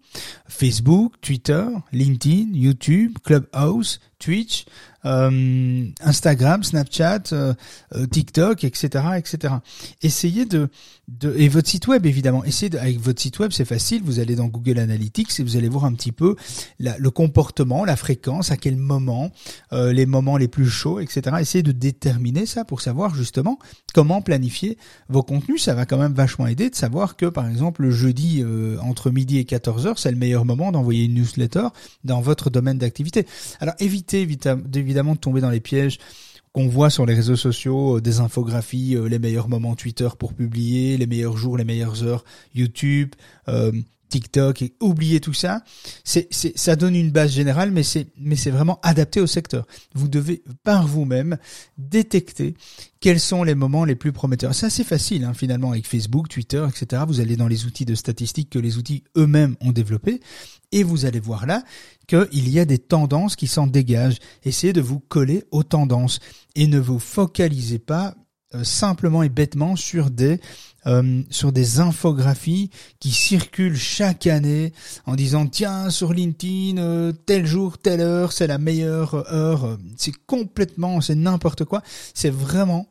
Facebook, 0.49 1.15
Twitter, 1.21 1.65
LinkedIn, 1.93 2.51
YouTube, 2.53 3.19
Clubhouse, 3.25 4.01
Twitch, 4.25 4.65
euh, 5.07 5.87
Instagram, 6.01 6.63
Snapchat, 6.63 7.25
euh, 7.33 7.53
euh, 7.95 8.07
TikTok, 8.07 8.65
etc., 8.65 9.05
etc. 9.17 9.55
Essayez 10.03 10.47
de, 10.47 10.71
et 11.37 11.49
votre 11.49 11.69
site 11.69 11.87
web 11.89 12.07
évidemment. 12.07 12.43
Essayez 12.45 12.79
avec 12.79 12.99
votre 12.99 13.21
site 13.21 13.39
web, 13.39 13.51
c'est 13.53 13.67
facile. 13.67 14.03
Vous 14.03 14.19
allez 14.19 14.35
dans 14.35 14.47
Google 14.47 14.79
Analytics 14.79 15.39
et 15.39 15.43
vous 15.43 15.57
allez 15.57 15.69
voir 15.69 15.85
un 15.85 15.93
petit 15.93 16.13
peu 16.13 16.37
le 16.79 17.11
comportement, 17.11 17.85
la 17.85 17.97
fréquence, 17.97 18.51
à 18.51 18.57
quel 18.57 18.77
moment, 18.77 19.31
les 19.73 20.07
moments 20.07 20.39
les 20.39 20.49
plus 20.49 20.69
chauds, 20.69 21.01
etc. 21.01 21.37
Essayez 21.41 21.63
de 21.63 21.73
déterminer 21.73 22.47
ça 22.47 22.65
pour 22.65 22.81
savoir 22.81 23.15
justement 23.15 23.59
comment 23.93 24.23
planifier 24.23 24.79
vos 25.11 25.23
contenus. 25.23 25.63
Ça 25.63 25.75
va 25.75 25.85
quand 25.85 25.99
même 25.99 26.15
vachement 26.15 26.47
aider 26.47 26.71
de 26.71 26.75
savoir 26.75 27.17
que 27.17 27.27
par 27.27 27.47
exemple 27.49 27.83
le 27.83 27.91
jeudi 27.91 28.43
entre 28.81 29.11
midi 29.11 29.39
et 29.39 29.45
14 29.45 29.87
heures, 29.87 29.99
c'est 29.99 30.11
le 30.11 30.17
meilleur 30.17 30.47
moment 30.47 30.73
d'envoyer 30.73 31.05
une 31.05 31.15
newsletter 31.15 31.69
dans 32.05 32.23
votre 32.23 32.49
domaine 32.49 32.79
d'activité. 32.79 33.27
Alors 33.61 33.75
évitez 33.79 34.14
évidemment 34.23 35.15
de 35.15 35.19
tomber 35.19 35.41
dans 35.41 35.51
les 35.51 35.61
pièges 35.61 35.99
qu'on 36.55 36.69
voit 36.69 36.89
sur 36.89 37.05
les 37.05 37.15
réseaux 37.15 37.37
sociaux, 37.37 37.97
euh, 37.97 38.01
des 38.01 38.21
infographies, 38.21 38.95
euh, 38.95 39.09
les 39.09 39.19
meilleurs 39.19 39.49
moments 39.49 39.75
Twitter 39.75 40.09
pour 40.19 40.35
publier, 40.35 40.97
les 40.97 41.07
meilleurs 41.07 41.37
jours, 41.37 41.57
les 41.57 41.65
meilleures 41.65 42.05
heures 42.05 42.25
YouTube, 42.55 43.15
euh, 43.49 43.73
TikTok, 44.15 44.63
et 44.63 44.75
oubliez 44.79 45.19
tout 45.19 45.33
ça. 45.33 45.65
C'est, 46.05 46.29
ça 46.31 46.77
donne 46.77 46.95
une 46.95 47.11
base 47.11 47.33
générale, 47.33 47.73
mais 47.73 47.83
c'est, 47.83 48.07
vraiment 48.51 48.79
adapté 48.85 49.21
au 49.21 49.27
secteur. 49.27 49.67
Vous 49.93 50.07
devez 50.07 50.45
par 50.63 50.87
vous-même 50.87 51.37
détecter 51.79 52.55
quels 53.01 53.19
sont 53.19 53.43
les 53.43 53.57
moments 53.57 53.85
les 53.85 53.97
plus 53.97 54.13
prometteurs. 54.13 54.55
C'est 54.55 54.67
assez 54.67 54.85
facile 54.85 55.25
hein, 55.25 55.35
finalement 55.35 55.73
avec 55.73 55.89
Facebook, 55.89 56.29
Twitter, 56.29 56.65
etc. 56.69 57.03
Vous 57.09 57.19
allez 57.19 57.35
dans 57.35 57.49
les 57.49 57.67
outils 57.67 57.85
de 57.85 57.97
statistiques 57.97 58.51
que 58.51 58.61
les 58.61 58.79
outils 58.79 59.03
eux-mêmes 59.17 59.57
ont 59.61 59.73
développés 59.73 60.21
et 60.71 60.85
vous 60.85 61.07
allez 61.07 61.21
voir 61.21 61.45
là 61.45 61.65
qu'il 62.07 62.49
y 62.49 62.61
a 62.61 62.65
des 62.65 62.79
tendances 62.79 63.35
qui 63.35 63.49
s'en 63.49 63.67
dégagent. 63.67 64.19
Essayez 64.45 64.73
de 64.73 64.81
vous 64.81 65.01
coller 65.01 65.43
aux 65.51 65.65
tendances 65.65 66.21
et 66.55 66.69
ne 66.69 66.79
vous 66.79 67.01
focalisez 67.01 67.81
pas 67.81 68.15
simplement 68.63 69.23
et 69.23 69.29
bêtement 69.29 69.77
sur 69.77 70.11
des 70.11 70.41
euh, 70.87 71.23
sur 71.31 71.51
des 71.51 71.81
infographies 71.81 72.69
qui 73.01 73.11
circulent 73.11 73.77
chaque 73.77 74.27
année 74.27 74.75
en 75.07 75.15
disant 75.15 75.47
tiens 75.47 75.89
sur 75.89 76.13
LinkedIn 76.13 76.77
euh, 76.77 77.11
tel 77.25 77.47
jour 77.47 77.79
telle 77.79 78.03
heure 78.03 78.33
c'est 78.33 78.47
la 78.47 78.59
meilleure 78.59 79.33
heure. 79.33 79.79
C'est 79.97 80.13
complètement 80.27 81.01
c'est 81.01 81.15
n'importe 81.15 81.65
quoi. 81.65 81.83
C'est 82.13 82.29
vraiment 82.29 82.87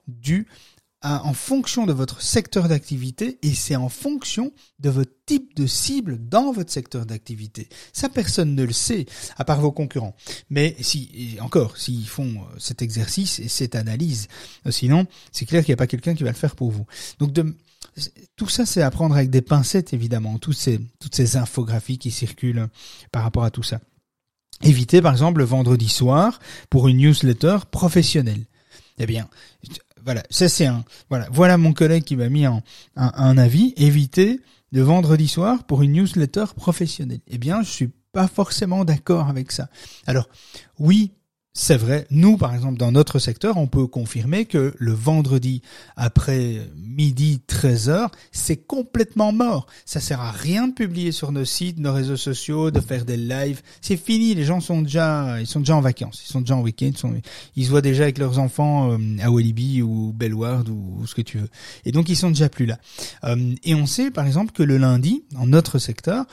en 1.03 1.33
fonction 1.33 1.86
de 1.86 1.91
votre 1.91 2.22
secteur 2.22 2.69
d'activité 2.69 3.38
et 3.41 3.53
c'est 3.53 3.75
en 3.75 3.89
fonction 3.89 4.53
de 4.79 4.89
votre 4.89 5.12
type 5.25 5.53
de 5.55 5.67
cible 5.67 6.17
dans 6.17 6.53
votre 6.53 6.72
secteur 6.72 7.05
d'activité. 7.05 7.67
Ça, 7.91 8.07
personne 8.07 8.55
ne 8.55 8.63
le 8.63 8.72
sait, 8.72 9.05
à 9.38 9.43
part 9.43 9.60
vos 9.60 9.72
concurrents. 9.72 10.15
Mais 10.50 10.75
si, 10.79 11.38
encore, 11.41 11.77
s'ils 11.77 12.07
font 12.07 12.36
euh, 12.36 12.57
cet 12.57 12.81
exercice 12.81 13.39
et 13.39 13.50
cette 13.50 13.75
analyse, 13.75 14.27
euh, 14.65 14.72
sinon, 14.72 15.05
c'est 15.31 15.45
clair 15.45 15.63
qu'il 15.63 15.72
n'y 15.72 15.77
a 15.77 15.77
pas 15.77 15.88
quelqu'un 15.88 16.15
qui 16.15 16.24
va 16.24 16.31
le 16.31 16.38
faire 16.38 16.55
pour 16.55 16.72
vous. 16.72 16.86
Donc, 17.19 17.33
tout 18.38 18.50
ça, 18.50 18.65
c'est 18.65 18.81
à 18.81 18.89
prendre 18.89 19.15
avec 19.15 19.29
des 19.29 19.41
pincettes, 19.41 19.93
évidemment, 19.93 20.38
toutes 20.39 20.57
ces, 20.57 20.79
toutes 21.00 21.15
ces 21.15 21.36
infographies 21.36 21.98
qui 21.98 22.12
circulent 22.12 22.67
par 23.12 23.24
rapport 23.24 23.43
à 23.43 23.51
tout 23.51 23.63
ça. 23.63 23.81
Évitez, 24.62 25.01
par 25.01 25.12
exemple, 25.12 25.39
le 25.39 25.45
vendredi 25.45 25.89
soir 25.89 26.39
pour 26.69 26.88
une 26.88 26.98
newsletter 26.98 27.57
professionnelle. 27.72 28.45
Eh 29.00 29.05
bien, 29.05 29.27
voilà, 30.05 30.24
ça 30.29 30.50
c'est 30.50 30.65
un, 30.65 30.83
voilà, 31.10 31.27
voilà 31.31 31.57
mon 31.57 31.74
collègue 31.74 32.03
qui 32.03 32.15
m'a 32.15 32.29
mis 32.29 32.45
un, 32.45 33.38
avis, 33.38 33.74
éviter 33.77 34.39
de 34.72 34.81
vendredi 34.81 35.27
soir 35.27 35.63
pour 35.65 35.81
une 35.83 35.93
newsletter 35.93 36.45
professionnelle. 36.55 37.22
Eh 37.27 37.38
bien, 37.38 37.62
je 37.63 37.69
suis 37.69 37.91
pas 38.12 38.27
forcément 38.27 38.86
d'accord 38.86 39.27
avec 39.27 39.51
ça. 39.51 39.69
Alors, 40.05 40.27
oui, 40.79 41.12
c'est 41.55 41.77
vrai, 41.77 42.07
nous 42.10 42.36
par 42.36 42.55
exemple 42.55 42.79
dans 42.79 42.91
notre 42.91 43.19
secteur, 43.19 43.57
on 43.57 43.67
peut 43.67 43.86
confirmer 43.86 44.45
que 44.45 44.74
le 44.75 44.91
vendredi 44.91 45.62
après 45.95 46.62
midi 46.75 47.41
13h, 47.48 48.10
c'est 48.31 48.57
complètement 48.57 49.31
mort. 49.31 49.67
Ça 49.86 50.00
sert 50.00 50.19
à 50.19 50.31
rien 50.31 50.67
de 50.67 50.74
publier 50.74 51.12
sur 51.12 51.31
nos 51.31 51.45
sites, 51.45 51.77
nos 51.77 51.93
réseaux 51.93 52.17
sociaux, 52.17 52.72
de 52.72 52.79
faire 52.79 53.05
des 53.05 53.17
lives. 53.17 53.62
C'est 53.81 53.98
fini, 53.98 54.33
les 54.33 54.45
gens 54.45 54.62
sont 54.62 54.81
déjà 54.81 55.39
ils 55.39 55.45
sont 55.45 55.60
déjà 55.60 55.75
en 55.75 55.81
vacances, 55.81 56.24
ils 56.25 56.31
sont 56.31 56.41
déjà 56.41 56.55
en 56.55 56.62
week-end, 56.62 56.91
ils, 57.55 57.65
se 57.65 57.69
voient 57.69 57.81
déjà 57.81 58.01
avec 58.01 58.17
leurs 58.17 58.39
enfants 58.39 58.91
euh, 58.91 58.98
à 59.22 59.29
Walibi 59.29 59.83
ou 59.83 60.12
Bellward 60.12 60.67
ou, 60.69 61.05
ce 61.05 61.13
que 61.13 61.22
tu 61.22 61.38
veux. 61.38 61.50
Et 61.86 61.91
donc 61.91 62.10
ils 62.10 62.17
sont 62.17 62.29
déjà 62.29 62.50
plus 62.50 62.65
là. 62.65 62.79
Euh, 63.25 63.53
et 63.63 63.75
on 63.75 63.86
sait 63.86 64.10
par 64.10 64.25
exemple 64.25 64.53
que 64.53 64.63
le 64.63 64.77
lundi 64.77 65.24
dans 65.29 65.45
notre 65.45 65.77
secteur, 65.77 66.25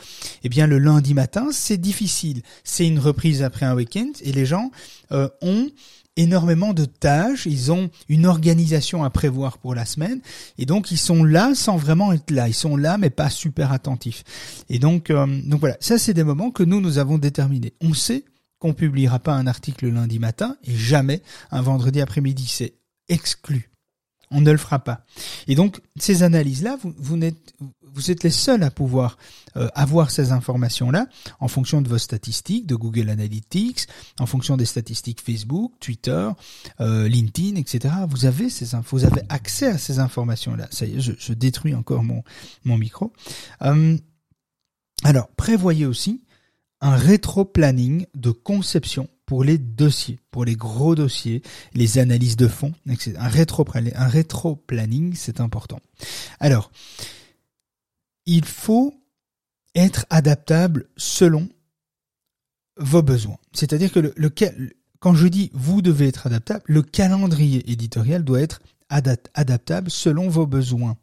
eh 0.45 0.49
bien 0.49 0.67
le 0.67 0.79
lundi 0.79 1.13
matin, 1.13 1.49
c'est 1.53 1.79
difficile. 1.79 2.41
C'est 2.65 2.87
une 2.87 2.99
reprise 2.99 3.43
après 3.43 3.67
un 3.67 3.75
week-end 3.75 4.13
et 4.23 4.33
les 4.33 4.47
gens 4.47 4.71
euh, 5.13 5.29
ont 5.43 5.71
énormément 6.17 6.75
de 6.75 6.85
tâches, 6.85 7.47
ils 7.47 7.73
ont 7.73 7.91
une 8.09 8.27
organisation 8.27 9.05
à 9.05 9.11
prévoir 9.11 9.59
pour 9.59 9.75
la 9.75 9.85
semaine, 9.85 10.21
et 10.59 10.67
donc 10.67 10.91
ils 10.91 10.99
sont 10.99 11.25
là 11.25 11.55
sans 11.55 11.77
vraiment 11.77 12.13
être 12.13 12.31
là, 12.31 12.49
ils 12.49 12.55
sont 12.55 12.77
là 12.77 12.99
mais 12.99 13.11
pas 13.11 13.31
super 13.31 13.73
attentifs. 13.73 14.25
Et 14.69 14.79
donc, 14.79 15.11
euh, 15.11 15.27
donc 15.45 15.61
voilà, 15.61 15.77
ça 15.81 15.99
c'est 15.99 16.15
des 16.15 16.25
moments 16.25 16.51
que 16.51 16.63
nous 16.63 16.81
nous 16.81 16.99
avons 16.99 17.19
déterminés. 17.19 17.73
On 17.81 17.95
sait 17.95 18.25
qu'on 18.59 18.75
publiera 18.75 19.19
pas 19.19 19.35
un 19.35 19.47
article 19.47 19.87
le 19.87 19.93
lundi 19.93 20.19
matin 20.19 20.57
et 20.65 20.77
jamais 20.77 21.23
un 21.51 21.63
vendredi 21.63 22.01
après-midi, 22.01 22.47
c'est 22.47 22.75
exclu. 23.09 23.71
On 24.31 24.41
ne 24.41 24.53
le 24.53 24.59
fera 24.59 24.79
pas. 24.79 25.05
Et 25.49 25.55
donc 25.55 25.81
ces 25.97 26.23
analyses-là, 26.23 26.79
vous, 26.83 26.95
vous, 26.99 27.19
vous 27.95 28.11
êtes 28.11 28.23
les 28.23 28.31
seuls 28.31 28.63
à 28.63 28.71
pouvoir 28.71 29.17
euh, 29.57 29.69
avoir 29.75 30.11
ces 30.11 30.33
informations-là 30.33 31.07
en 31.41 31.49
fonction 31.49 31.83
de 31.83 31.89
vos 31.89 31.99
statistiques 31.99 32.67
de 32.67 32.75
Google 32.75 33.09
Analytics, 33.09 33.87
en 34.19 34.27
fonction 34.27 34.57
des 34.57 34.65
statistiques 34.65 35.21
Facebook, 35.21 35.73
Twitter, 35.81 36.29
euh, 36.81 37.09
LinkedIn, 37.09 37.57
etc. 37.57 37.95
Vous 38.09 38.25
avez 38.25 38.51
ces 38.51 38.75
infos, 38.75 38.99
vous 38.99 39.05
avez 39.05 39.23
accès 39.29 39.67
à 39.67 39.79
ces 39.79 39.99
informations-là. 39.99 40.69
Ça 40.71 40.87
y 40.87 40.97
est, 40.97 41.01
je, 41.01 41.33
détruis 41.33 41.75
encore 41.75 42.03
mon, 42.03 42.23
mon 42.65 42.77
micro. 42.77 43.13
Euh, 43.63 43.97
alors, 45.05 45.29
prévoyez 45.29 45.87
aussi 45.87 46.25
un 46.81 46.97
rétro-planning 46.97 48.07
de 48.15 48.31
conception 48.31 49.09
pour 49.27 49.45
les 49.45 49.59
dossiers, 49.59 50.19
pour 50.31 50.45
les 50.45 50.57
gros 50.57 50.95
dossiers, 50.95 51.43
les 51.75 51.99
analyses 51.99 52.37
de 52.37 52.49
fond, 52.49 52.73
etc. 52.89 53.15
Un 53.17 54.09
rétro-planning, 54.09 55.15
c'est 55.15 55.41
important. 55.41 55.81
Alors, 56.41 56.71
il 58.31 58.45
faut 58.45 58.95
être 59.75 60.07
adaptable 60.09 60.87
selon 60.97 61.49
vos 62.77 63.03
besoins. 63.03 63.39
C'est-à-dire 63.53 63.91
que 63.91 64.15
quand 65.01 65.15
je 65.15 65.27
dis 65.27 65.51
vous 65.53 65.83
devez 65.83 66.07
être 66.07 66.29
adaptable, 66.29 66.63
le 66.67 66.83
calendrier 66.83 67.69
éditorial 67.73 68.25
doit 68.25 68.41
être 68.41 68.61
adaptable 68.89 69.91
selon 69.91 70.29
vos 70.29 70.47
besoins. 70.47 70.97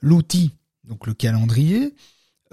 L'outil, 0.00 0.52
donc 0.84 1.06
le 1.06 1.12
calendrier, 1.12 1.94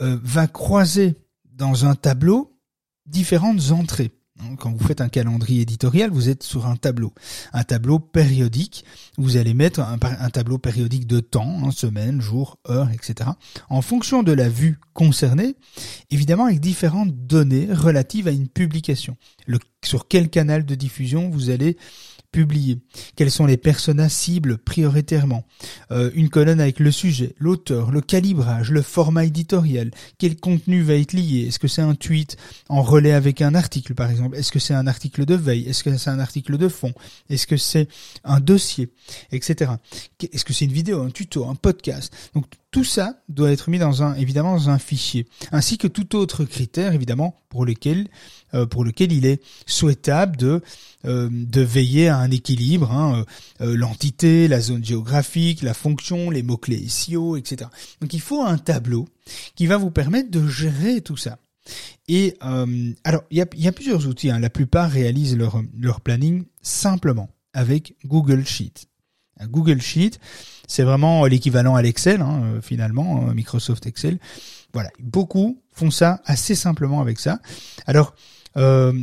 euh, 0.02 0.20
va 0.22 0.48
croiser 0.48 1.16
dans 1.46 1.86
un 1.86 1.96
tableau 1.96 2.60
différentes 3.06 3.72
entrées. 3.72 4.12
Hein, 4.42 4.56
quand 4.58 4.72
vous 4.72 4.88
faites 4.88 5.02
un 5.02 5.10
calendrier 5.10 5.62
éditorial, 5.62 6.10
vous 6.12 6.30
êtes 6.30 6.44
sur 6.44 6.68
un 6.68 6.76
tableau, 6.76 7.14
un 7.54 7.64
tableau 7.64 8.00
périodique. 8.00 8.86
Vous 9.18 9.38
allez 9.38 9.54
mettre 9.54 9.82
un, 9.82 9.98
tableau 10.30 10.58
périodique 10.58 11.08
de 11.08 11.20
temps, 11.20 11.60
hein, 11.64 11.72
semaine, 11.72 12.22
jour, 12.22 12.58
heure, 12.70 12.90
etc. 12.92 13.32
En 13.70 13.82
fonction 13.82 14.24
de 14.24 14.32
la 14.32 14.48
vue 14.48 14.80
concernée, 14.94 15.56
évidemment 16.10 16.46
avec 16.46 16.60
différentes 16.60 17.14
données 17.26 17.68
relatives 17.72 18.28
à 18.28 18.32
une 18.32 18.48
publication. 18.48 19.18
Sur 19.84 20.08
quel 20.08 20.30
canal 20.30 20.66
de 20.66 20.76
diffusion 20.76 21.30
vous 21.30 21.50
allez 21.50 21.78
publié, 22.32 22.78
quels 23.16 23.32
sont 23.32 23.46
les 23.46 23.58
personnages 23.58 24.12
cibles 24.12 24.60
prioritairement, 24.60 25.46
euh, 25.92 26.12
une 26.14 26.30
colonne 26.30 26.62
avec 26.62 26.80
le 26.80 26.92
sujet, 26.92 27.34
l'auteur, 27.40 27.90
le 27.90 28.02
calibrage, 28.02 28.70
le 28.70 28.84
format 28.84 29.26
éditorial, 29.26 29.90
quel 30.20 30.36
contenu 30.36 30.84
va 30.84 30.94
être 30.94 31.14
lié, 31.14 31.48
est-ce 31.48 31.58
que 31.58 31.68
c'est 31.68 31.82
un 31.82 31.96
tweet 31.96 32.38
en 32.68 32.84
relais 32.84 33.14
avec 33.14 33.42
un 33.42 33.56
article 33.56 33.96
par 33.96 34.12
exemple, 34.12 34.38
est-ce 34.38 34.52
que 34.52 34.60
c'est 34.60 34.76
un 34.76 34.86
article 34.86 35.26
de 35.26 35.34
veille, 35.36 35.68
est-ce 35.68 35.84
que 35.84 35.98
c'est 35.98 36.10
un 36.10 36.20
article 36.20 36.58
de 36.58 36.68
fond, 36.68 36.94
est-ce 37.30 37.48
que 37.48 37.58
c'est 37.58 37.88
un 38.24 38.40
dossier, 38.40 38.90
etc. 39.32 39.72
Est-ce 40.22 40.46
que 40.46 40.54
c'est 40.54 40.66
une 40.66 40.72
vidéo, 40.74 41.02
un 41.02 41.10
tuto, 41.10 41.48
un 41.48 41.56
podcast? 41.56 42.14
Tout 42.72 42.84
ça 42.84 43.22
doit 43.30 43.52
être 43.52 43.70
mis 43.70 43.80
dans 43.80 44.04
un, 44.04 44.14
évidemment, 44.16 44.54
dans 44.54 44.70
un 44.70 44.78
fichier, 44.78 45.28
ainsi 45.52 45.78
que 45.78 45.88
tout 45.88 46.16
autre 46.16 46.46
critère, 46.46 46.94
évidemment, 46.94 47.42
pour 47.50 47.66
lequel, 47.66 48.08
euh, 48.54 48.68
pour 48.68 48.84
lequel 48.84 49.12
il 49.12 49.26
est 49.26 49.42
souhaitable 49.66 50.38
de, 50.38 50.62
euh, 51.06 51.30
de 51.32 51.62
veiller 51.62 52.10
à 52.10 52.18
un 52.18 52.30
équilibre, 52.30 52.92
hein, 52.92 53.26
euh, 53.62 53.76
l'entité, 53.76 54.48
la 54.48 54.62
zone 54.62 54.86
géographique, 54.86 55.64
la 55.64 55.74
fonction, 55.74 56.30
les 56.30 56.44
mots 56.44 56.58
clés 56.58 56.88
SEO, 56.88 57.38
etc. 57.38 57.70
Donc 58.02 58.14
il 58.14 58.22
faut 58.22 58.44
un 58.44 58.60
tableau 58.60 59.08
qui 59.56 59.66
va 59.66 59.78
vous 59.78 59.92
permettre 59.92 60.30
de 60.30 60.48
gérer 60.48 61.02
tout 61.02 61.18
ça. 61.18 61.40
Et 62.08 62.36
alors, 62.42 63.24
il 63.30 63.38
y 63.38 63.42
a, 63.42 63.46
y 63.56 63.68
a, 63.68 63.72
plusieurs 63.72 64.08
outils. 64.08 64.32
Hein. 64.32 64.40
La 64.40 64.50
plupart 64.50 64.90
réalisent 64.90 65.38
leur, 65.38 65.62
leur 65.78 66.02
planning 66.02 66.46
simplement 66.64 67.30
avec 67.54 67.96
Google 68.06 68.44
Sheet. 68.44 68.88
Google 69.48 69.82
Sheet, 69.82 70.20
c'est 70.70 70.84
vraiment 70.84 71.26
l'équivalent 71.26 71.76
à 71.76 71.82
l'Excel, 71.82 72.22
hein, 72.22 72.42
euh, 72.44 72.62
finalement, 72.62 73.28
euh, 73.28 73.34
Microsoft 73.34 73.88
Excel. 73.88 74.20
Voilà, 74.72 74.92
beaucoup 75.00 75.62
font 75.74 75.90
ça 75.90 76.22
assez 76.26 76.54
simplement 76.56 77.02
avec 77.02 77.20
ça. 77.20 77.40
Alors, 77.86 78.14
euh, 78.58 78.94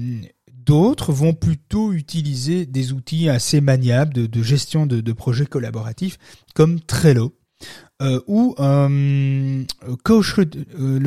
D'autres 0.52 1.12
vont 1.12 1.32
plutôt 1.32 1.92
utiliser 1.92 2.66
des 2.66 2.92
outils 2.92 3.28
assez 3.28 3.60
maniables 3.60 4.12
de, 4.12 4.42
gestion 4.42 4.84
de, 4.84 5.12
projets 5.12 5.46
collaboratifs 5.46 6.18
comme 6.56 6.80
Trello 6.80 7.36
ou 8.26 8.56
le 8.58 9.64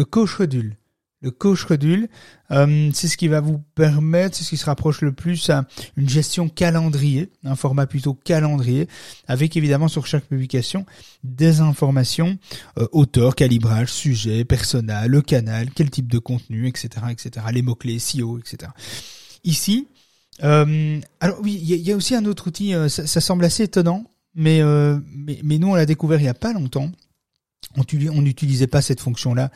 CoSchedule. 0.06 0.78
Le 1.22 1.32
co-schedule, 1.32 2.08
euh, 2.52 2.90
c'est 2.94 3.10
ce 3.10 3.18
qui 3.18 3.28
va 3.28 3.42
vous 3.42 3.60
permettre, 3.76 4.38
c'est 4.38 4.46
ce 4.46 4.50
qui 4.52 4.58
se 4.58 4.66
rapproche 4.66 5.02
le 5.02 5.12
plus 5.12 5.50
à 5.50 5.66
une 5.98 6.08
gestion 6.08 6.48
calendrier, 6.48 7.30
un 7.44 7.58
format 7.58 7.88
plutôt 7.88 8.14
calendrier, 8.14 8.88
avec 9.28 9.58
évidemment 9.58 9.90
sur 9.90 10.08
chaque 10.08 10.24
publication 10.24 10.86
des 11.26 11.60
informations, 11.60 12.38
euh, 12.78 12.88
auteur, 12.94 13.36
calibrage, 13.36 13.92
sujet, 13.92 14.46
persona, 14.46 15.08
le 15.08 15.22
canal, 15.22 15.72
quel 15.76 15.90
type 15.90 16.10
de 16.10 16.20
contenu, 16.20 16.68
etc., 16.68 16.90
etc., 17.12 17.46
les 17.52 17.64
mots-clés, 17.64 18.00
SEO, 18.00 18.40
etc. 18.40 18.72
Ici, 19.44 19.90
euh, 20.44 21.02
alors 21.20 21.40
oui, 21.44 21.60
il 21.62 21.76
y, 21.76 21.92
a 21.92 21.98
aussi 21.98 22.16
un 22.16 22.24
autre 22.24 22.48
outil, 22.48 22.74
euh, 22.74 22.88
ça, 22.88 23.06
ça, 23.06 23.20
semble 23.20 23.44
assez 23.44 23.64
étonnant, 23.64 24.06
mais, 24.36 24.62
mais, 25.14 25.42
mais 25.44 25.58
nous 25.58 25.68
on 25.68 25.76
l'a 25.76 25.86
découvert 25.86 26.22
il 26.22 26.26
y 26.26 26.30
a 26.30 26.34
pas 26.34 26.54
longtemps 26.54 26.90
on 27.78 28.22
n'utilisait 28.22 28.68
pas 28.68 28.82
cette 28.82 29.00
fonction-là 29.00 29.52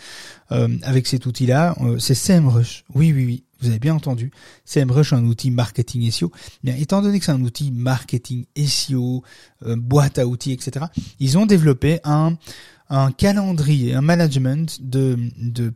euh, 0.52 0.68
avec 0.84 1.08
cet 1.08 1.26
outil-là. 1.26 1.76
Euh, 1.82 2.00
c'est 2.00 2.16
SEMrush. 2.16 2.86
Oui, 2.94 3.12
oui, 3.14 3.26
oui. 3.26 3.44
Vous 3.62 3.70
avez 3.70 3.80
bien 3.80 3.96
entendu. 3.96 4.32
SEMrush, 4.66 5.14
un 5.14 5.24
outil 5.24 5.50
marketing 5.50 6.10
SEO. 6.12 6.32
Bien, 6.64 6.76
étant 6.76 7.02
donné 7.02 7.20
que 7.20 7.26
c'est 7.26 7.32
un 7.32 7.42
outil 7.42 7.72
marketing 7.72 8.46
SEO, 8.58 9.24
euh, 9.66 9.76
boîte 9.78 10.20
à 10.20 10.28
outils, 10.28 10.52
etc., 10.52 10.86
ils 11.20 11.38
ont 11.38 11.46
développé 11.46 12.00
un, 12.04 12.38
calendrier, 13.18 13.96
un 13.96 14.02
management 14.02 14.80
de, 14.82 15.18
de 15.38 15.74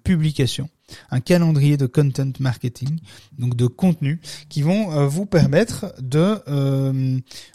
un 1.09 1.19
calendrier 1.19 1.77
de 1.77 1.87
content 1.87 2.31
marketing, 2.39 2.99
donc 3.39 3.55
de 3.55 3.67
contenu, 3.67 4.21
qui 4.49 4.61
vont 4.61 5.07
vous 5.07 5.25
permettre 5.25 5.93
de, 5.99 6.41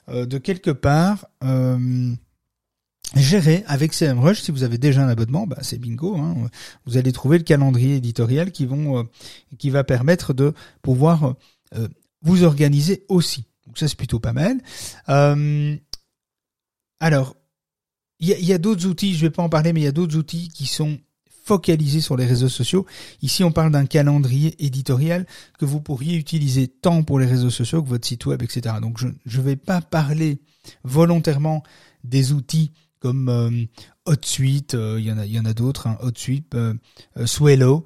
de 0.08 0.38
quelque 0.38 0.70
part 0.72 1.26
gérer 3.14 3.64
avec 3.66 3.92
CMrush. 3.92 4.40
Si 4.40 4.50
vous 4.50 4.62
avez 4.62 4.78
déjà 4.78 5.04
un 5.04 5.08
abonnement, 5.08 5.46
bah 5.46 5.58
c'est 5.62 5.78
bingo. 5.78 6.16
Hein. 6.16 6.48
Vous 6.86 6.96
allez 6.96 7.12
trouver 7.12 7.38
le 7.38 7.44
calendrier 7.44 7.96
éditorial 7.96 8.52
qui 8.52 8.66
vont 8.66 8.98
euh, 8.98 9.02
qui 9.58 9.70
va 9.70 9.84
permettre 9.84 10.32
de 10.32 10.52
pouvoir 10.82 11.34
euh, 11.74 11.88
vous 12.22 12.44
organiser 12.44 13.04
aussi. 13.08 13.44
Donc 13.66 13.78
ça 13.78 13.88
c'est 13.88 13.96
plutôt 13.96 14.20
pas 14.20 14.32
mal. 14.32 14.60
Euh, 15.08 15.76
alors 17.00 17.36
il 18.20 18.28
y 18.28 18.34
a, 18.34 18.38
y 18.38 18.52
a 18.52 18.58
d'autres 18.58 18.86
outils. 18.86 19.14
Je 19.14 19.22
vais 19.22 19.30
pas 19.30 19.42
en 19.42 19.48
parler, 19.48 19.72
mais 19.72 19.80
il 19.80 19.84
y 19.84 19.88
a 19.88 19.92
d'autres 19.92 20.16
outils 20.16 20.48
qui 20.48 20.66
sont 20.66 20.98
focalisés 21.44 22.00
sur 22.00 22.16
les 22.16 22.24
réseaux 22.24 22.48
sociaux. 22.48 22.86
Ici, 23.20 23.42
on 23.42 23.50
parle 23.50 23.72
d'un 23.72 23.86
calendrier 23.86 24.54
éditorial 24.64 25.26
que 25.58 25.64
vous 25.64 25.80
pourriez 25.80 26.16
utiliser 26.16 26.68
tant 26.68 27.02
pour 27.02 27.18
les 27.18 27.26
réseaux 27.26 27.50
sociaux 27.50 27.82
que 27.82 27.88
votre 27.88 28.06
site 28.06 28.26
web, 28.26 28.42
etc. 28.42 28.76
Donc, 28.80 28.98
je 28.98 29.38
ne 29.38 29.42
vais 29.42 29.56
pas 29.56 29.80
parler 29.80 30.40
volontairement 30.84 31.64
des 32.04 32.32
outils 32.32 32.72
comme 33.02 33.28
euh, 33.28 33.50
HotSuite, 34.06 34.74
euh, 34.74 35.00
il 35.00 35.04
y 35.04 35.10
en 35.10 35.18
a, 35.18 35.26
il 35.26 35.32
y 35.32 35.40
en 35.40 35.44
a 35.44 35.52
d'autres, 35.52 35.88
hein, 35.88 35.98
HotSuite, 36.00 36.54
euh, 36.54 36.72
euh 37.16 37.26
Swello, 37.26 37.84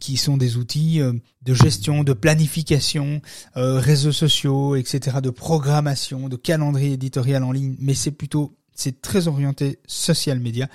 qui 0.00 0.16
sont 0.16 0.36
des 0.36 0.56
outils 0.56 1.00
de 1.00 1.54
gestion, 1.54 2.04
de 2.04 2.12
planification, 2.12 3.20
réseaux 3.56 4.12
sociaux, 4.12 4.76
etc., 4.76 5.18
de 5.20 5.30
programmation, 5.30 6.28
de 6.28 6.36
calendrier 6.36 6.92
éditorial 6.92 7.42
en 7.42 7.50
ligne, 7.50 7.74
mais 7.80 7.94
c'est 7.94 8.12
plutôt, 8.12 8.56
c'est 8.72 9.02
très 9.02 9.26
orienté 9.26 9.80
social 9.86 10.38
media 10.38 10.68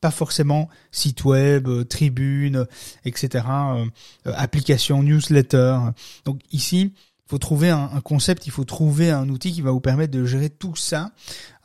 pas 0.00 0.10
forcément 0.10 0.68
site 0.90 1.24
web, 1.24 1.68
tribune, 1.88 2.66
etc., 3.04 3.44
application, 4.24 5.00
newsletter. 5.04 5.78
Donc 6.24 6.40
ici, 6.50 6.92
faut 7.32 7.38
trouver 7.38 7.70
un, 7.70 7.88
concept, 8.02 8.46
il 8.46 8.50
faut 8.50 8.64
trouver 8.64 9.10
un 9.10 9.30
outil 9.30 9.52
qui 9.52 9.62
va 9.62 9.70
vous 9.70 9.80
permettre 9.80 10.12
de 10.12 10.26
gérer 10.26 10.50
tout 10.50 10.76
ça 10.76 11.12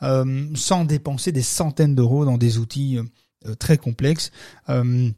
euh, 0.02 0.46
sans 0.54 0.86
dépenser 0.86 1.30
des 1.30 1.42
centaines 1.42 1.94
d'euros 1.94 2.24
dans 2.24 2.38
des 2.38 2.56
outils 2.56 2.98
euh, 3.44 3.54
très 3.56 3.76
complexes. 3.76 4.30
Euh, 4.70 5.10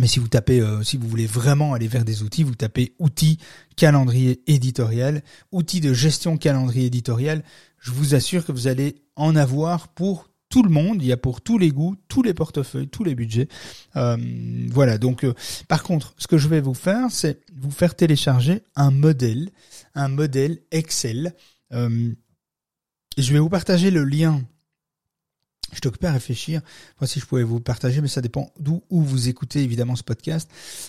mais 0.00 0.08
si 0.08 0.18
vous 0.18 0.26
tapez, 0.26 0.60
si 0.82 0.96
vous 0.96 1.06
voulez 1.06 1.26
vraiment 1.26 1.74
aller 1.74 1.86
vers 1.86 2.04
des 2.04 2.24
outils, 2.24 2.42
vous 2.42 2.56
tapez 2.56 2.96
outils 2.98 3.38
calendrier 3.76 4.42
éditorial, 4.48 5.22
outils 5.52 5.80
de 5.80 5.94
gestion 5.94 6.38
calendrier 6.38 6.86
éditorial. 6.86 7.44
Je 7.78 7.92
vous 7.92 8.16
assure 8.16 8.44
que 8.44 8.50
vous 8.50 8.66
allez 8.66 9.04
en 9.14 9.36
avoir 9.36 9.86
pour 9.86 10.31
tout 10.52 10.62
le 10.62 10.68
monde, 10.68 11.02
il 11.02 11.08
y 11.08 11.12
a 11.12 11.16
pour 11.16 11.40
tous 11.40 11.56
les 11.56 11.70
goûts, 11.70 11.96
tous 12.08 12.22
les 12.22 12.34
portefeuilles, 12.34 12.86
tous 12.86 13.04
les 13.04 13.14
budgets. 13.14 13.48
Euh, 13.96 14.18
voilà, 14.68 14.98
donc 14.98 15.24
euh, 15.24 15.32
par 15.66 15.82
contre, 15.82 16.12
ce 16.18 16.26
que 16.26 16.36
je 16.36 16.46
vais 16.46 16.60
vous 16.60 16.74
faire, 16.74 17.10
c'est 17.10 17.40
vous 17.56 17.70
faire 17.70 17.94
télécharger 17.94 18.60
un 18.76 18.90
modèle, 18.90 19.48
un 19.94 20.08
modèle 20.08 20.58
Excel. 20.70 21.34
Euh, 21.72 22.12
je 23.16 23.32
vais 23.32 23.38
vous 23.38 23.48
partager 23.48 23.90
le 23.90 24.04
lien 24.04 24.42
je 25.72 25.80
t'occupe 25.80 26.04
à 26.04 26.12
réfléchir. 26.12 26.60
Moi, 27.00 27.08
si 27.08 27.20
je 27.20 27.26
pouvais 27.26 27.42
vous 27.42 27.60
partager, 27.60 28.00
mais 28.00 28.08
ça 28.08 28.20
dépend 28.20 28.50
d'où 28.58 28.82
où 28.90 29.02
vous 29.02 29.28
écoutez 29.28 29.62
évidemment 29.62 29.96
ce 29.96 30.02
podcast, 30.02 30.48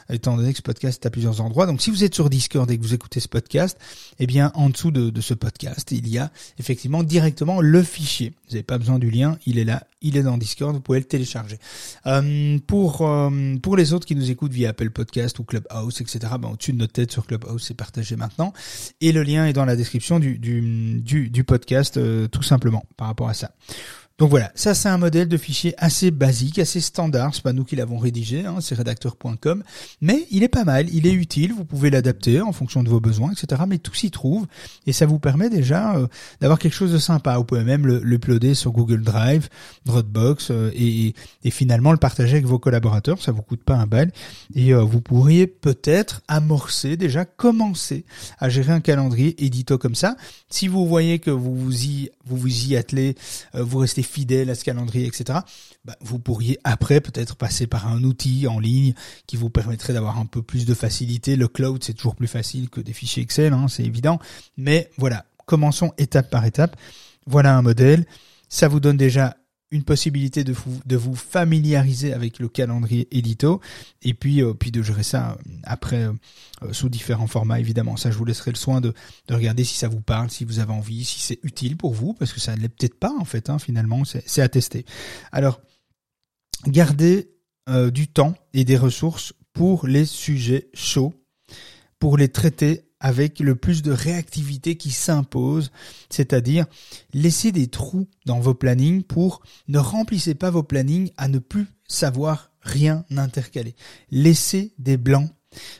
étant 0.09 0.35
donné 0.35 0.51
que 0.51 0.57
ce 0.57 0.63
podcast 0.63 1.03
est 1.03 1.07
à 1.07 1.09
plusieurs 1.09 1.41
endroits. 1.41 1.65
Donc, 1.65 1.81
si 1.81 1.89
vous 1.89 2.03
êtes 2.03 2.15
sur 2.15 2.29
Discord 2.29 2.69
et 2.69 2.77
que 2.77 2.83
vous 2.83 2.93
écoutez 2.93 3.19
ce 3.19 3.27
podcast, 3.27 3.77
eh 4.19 4.27
bien, 4.27 4.51
en 4.55 4.69
dessous 4.69 4.91
de, 4.91 5.09
de 5.09 5.21
ce 5.21 5.33
podcast, 5.33 5.91
il 5.91 6.07
y 6.07 6.17
a 6.17 6.31
effectivement 6.59 7.03
directement 7.03 7.61
le 7.61 7.83
fichier. 7.83 8.33
Vous 8.47 8.53
n'avez 8.53 8.63
pas 8.63 8.77
besoin 8.77 8.99
du 8.99 9.09
lien, 9.09 9.37
il 9.45 9.57
est 9.57 9.63
là, 9.63 9.87
il 10.03 10.17
est 10.17 10.23
dans 10.23 10.37
Discord, 10.37 10.75
vous 10.75 10.81
pouvez 10.81 10.99
le 10.99 11.05
télécharger. 11.05 11.57
Euh, 12.05 12.59
pour 12.67 13.01
euh, 13.01 13.55
pour 13.61 13.77
les 13.77 13.93
autres 13.93 14.05
qui 14.05 14.15
nous 14.15 14.29
écoutent 14.29 14.51
via 14.51 14.69
Apple 14.69 14.89
Podcast 14.91 15.39
ou 15.39 15.43
Clubhouse, 15.43 16.01
etc., 16.01 16.19
ben, 16.39 16.49
au-dessus 16.49 16.73
de 16.73 16.77
notre 16.77 16.93
tête 16.93 17.11
sur 17.11 17.25
Clubhouse, 17.25 17.63
c'est 17.65 17.73
partagé 17.73 18.15
maintenant. 18.15 18.53
Et 19.01 19.11
le 19.11 19.23
lien 19.23 19.47
est 19.47 19.53
dans 19.53 19.65
la 19.65 19.75
description 19.75 20.19
du 20.19 20.37
du 20.37 21.01
du, 21.01 21.29
du 21.29 21.43
podcast, 21.43 21.97
euh, 21.97 22.27
tout 22.27 22.43
simplement 22.43 22.85
par 22.97 23.07
rapport 23.07 23.29
à 23.29 23.33
ça. 23.33 23.51
Donc 24.19 24.29
voilà, 24.29 24.51
ça 24.53 24.75
c'est 24.75 24.89
un 24.89 24.99
modèle 24.99 25.27
de 25.27 25.37
fichier 25.37 25.73
assez 25.79 26.11
basique, 26.11 26.59
assez 26.59 26.81
standard, 26.81 27.33
c'est 27.33 27.41
pas 27.41 27.51
nous 27.51 27.63
qui 27.63 27.75
l'avons 27.75 27.97
rédigé, 27.97 28.45
hein, 28.45 28.57
c'est 28.61 28.75
rédacteur.com, 28.75 29.63
mais 30.01 30.27
il 30.29 30.43
est 30.43 30.49
pas 30.49 30.65
mal, 30.65 30.87
il 30.93 31.07
est 31.07 31.13
utile, 31.13 31.51
vous 31.51 31.65
pouvez 31.65 31.89
l'adapter 31.89 32.39
en 32.39 32.51
fonction 32.51 32.83
de 32.83 32.89
vos 32.89 32.99
besoins, 32.99 33.31
etc. 33.31 33.63
Mais 33.67 33.79
tout 33.79 33.95
s'y 33.95 34.11
trouve 34.11 34.45
et 34.85 34.93
ça 34.93 35.07
vous 35.07 35.17
permet 35.17 35.49
déjà 35.49 35.95
euh, 35.95 36.05
d'avoir 36.41 36.59
quelque 36.59 36.75
chose 36.75 36.91
de 36.91 36.99
sympa. 36.99 37.37
Vous 37.37 37.43
pouvez 37.43 37.63
même 37.63 37.87
le, 37.87 38.53
sur 38.53 38.71
Google 38.71 39.01
Drive, 39.01 39.49
Dropbox 39.87 40.51
euh, 40.51 40.69
et, 40.75 41.15
finalement 41.49 41.91
le 41.91 41.97
partager 41.97 42.33
avec 42.33 42.45
vos 42.45 42.59
collaborateurs, 42.59 43.19
ça 43.19 43.31
vous 43.31 43.41
coûte 43.41 43.63
pas 43.63 43.75
un 43.75 43.87
bal 43.87 44.11
et 44.53 44.75
euh, 44.75 44.83
vous 44.83 45.01
pourriez 45.01 45.47
peut-être 45.47 46.21
amorcer 46.27 46.97
déjà 46.97 47.25
commencer 47.25 48.05
à 48.37 48.49
gérer 48.49 48.73
un 48.73 48.79
calendrier 48.79 49.43
édito 49.43 49.79
comme 49.79 49.95
ça. 49.95 50.15
Si 50.49 50.67
vous 50.67 50.87
voyez 50.87 51.17
que 51.17 51.31
vous 51.31 51.55
vous 51.55 51.83
y 51.83 52.11
vous 52.25 52.37
vous 52.37 52.67
y 52.67 52.77
attelez, 52.77 53.15
vous 53.53 53.79
restez 53.79 54.02
fidèle 54.03 54.49
à 54.49 54.55
ce 54.55 54.63
calendrier, 54.63 55.07
etc., 55.07 55.39
bah, 55.85 55.95
vous 56.01 56.19
pourriez 56.19 56.59
après 56.63 57.01
peut-être 57.01 57.35
passer 57.35 57.67
par 57.67 57.87
un 57.87 58.03
outil 58.03 58.47
en 58.47 58.59
ligne 58.59 58.93
qui 59.27 59.37
vous 59.37 59.49
permettrait 59.49 59.93
d'avoir 59.93 60.17
un 60.19 60.25
peu 60.25 60.41
plus 60.41 60.65
de 60.65 60.73
facilité. 60.73 61.35
Le 61.35 61.47
cloud, 61.47 61.83
c'est 61.83 61.93
toujours 61.93 62.15
plus 62.15 62.27
facile 62.27 62.69
que 62.69 62.81
des 62.81 62.93
fichiers 62.93 63.23
Excel, 63.23 63.53
hein, 63.53 63.67
c'est 63.67 63.83
évident. 63.83 64.19
Mais 64.57 64.89
voilà, 64.97 65.25
commençons 65.45 65.91
étape 65.97 66.29
par 66.29 66.45
étape. 66.45 66.75
Voilà 67.25 67.57
un 67.57 67.61
modèle. 67.61 68.05
Ça 68.49 68.67
vous 68.67 68.79
donne 68.79 68.97
déjà 68.97 69.35
une 69.73 69.83
possibilité 69.83 70.43
de 70.43 70.53
vous, 70.53 70.79
de 70.85 70.95
vous 70.95 71.15
familiariser 71.15 72.13
avec 72.13 72.39
le 72.39 72.47
calendrier 72.47 73.07
édito 73.11 73.59
et 74.03 74.13
puis 74.13 74.41
euh, 74.41 74.53
puis 74.53 74.71
de 74.71 74.83
gérer 74.83 75.03
ça 75.03 75.31
euh, 75.31 75.53
après 75.63 76.05
euh, 76.05 76.71
sous 76.71 76.89
différents 76.89 77.27
formats 77.27 77.59
évidemment. 77.59 77.97
Ça 77.97 78.11
je 78.11 78.17
vous 78.17 78.25
laisserai 78.25 78.51
le 78.51 78.55
soin 78.55 78.81
de, 78.81 78.93
de 79.27 79.33
regarder 79.33 79.63
si 79.63 79.75
ça 79.75 79.87
vous 79.87 79.99
parle 79.99 80.29
si 80.29 80.45
vous 80.45 80.59
avez 80.59 80.71
envie 80.71 81.03
si 81.03 81.19
c'est 81.19 81.39
utile 81.43 81.75
pour 81.75 81.93
vous 81.93 82.13
parce 82.13 82.31
que 82.31 82.39
ça 82.39 82.55
ne 82.55 82.61
l'est 82.61 82.69
peut-être 82.69 82.99
pas 82.99 83.13
en 83.19 83.25
fait 83.25 83.49
hein, 83.49 83.57
finalement. 83.57 84.03
C'est 84.05 84.41
à 84.41 84.47
tester. 84.47 84.85
Alors 85.31 85.59
gardez 86.67 87.31
du 87.91 88.07
temps 88.07 88.35
et 88.53 88.65
des 88.65 88.77
ressources 88.77 89.33
pour 89.53 89.87
les 89.87 90.05
sujets 90.05 90.69
chauds 90.73 91.13
pour 92.03 92.17
les 92.17 92.27
traiter 92.27 92.81
avec 92.99 93.39
le 93.39 93.55
plus 93.55 93.81
de 93.81 93.93
réactivité 93.93 94.75
qui 94.75 94.91
s'impose, 94.91 95.71
c'est-à-dire 96.09 96.65
laissez 97.13 97.53
des 97.53 97.67
trous 97.67 98.09
dans 98.25 98.41
vos 98.41 98.53
plannings 98.53 99.03
pour 99.03 99.41
ne 99.69 99.79
remplissez 99.79 100.35
pas 100.35 100.49
vos 100.49 100.63
plannings 100.63 101.11
à 101.15 101.29
ne 101.29 101.39
plus 101.39 101.65
savoir 101.87 102.51
rien 102.59 103.05
intercaler. 103.15 103.73
Laissez 104.11 104.73
des 104.79 104.97
blancs 104.97 105.29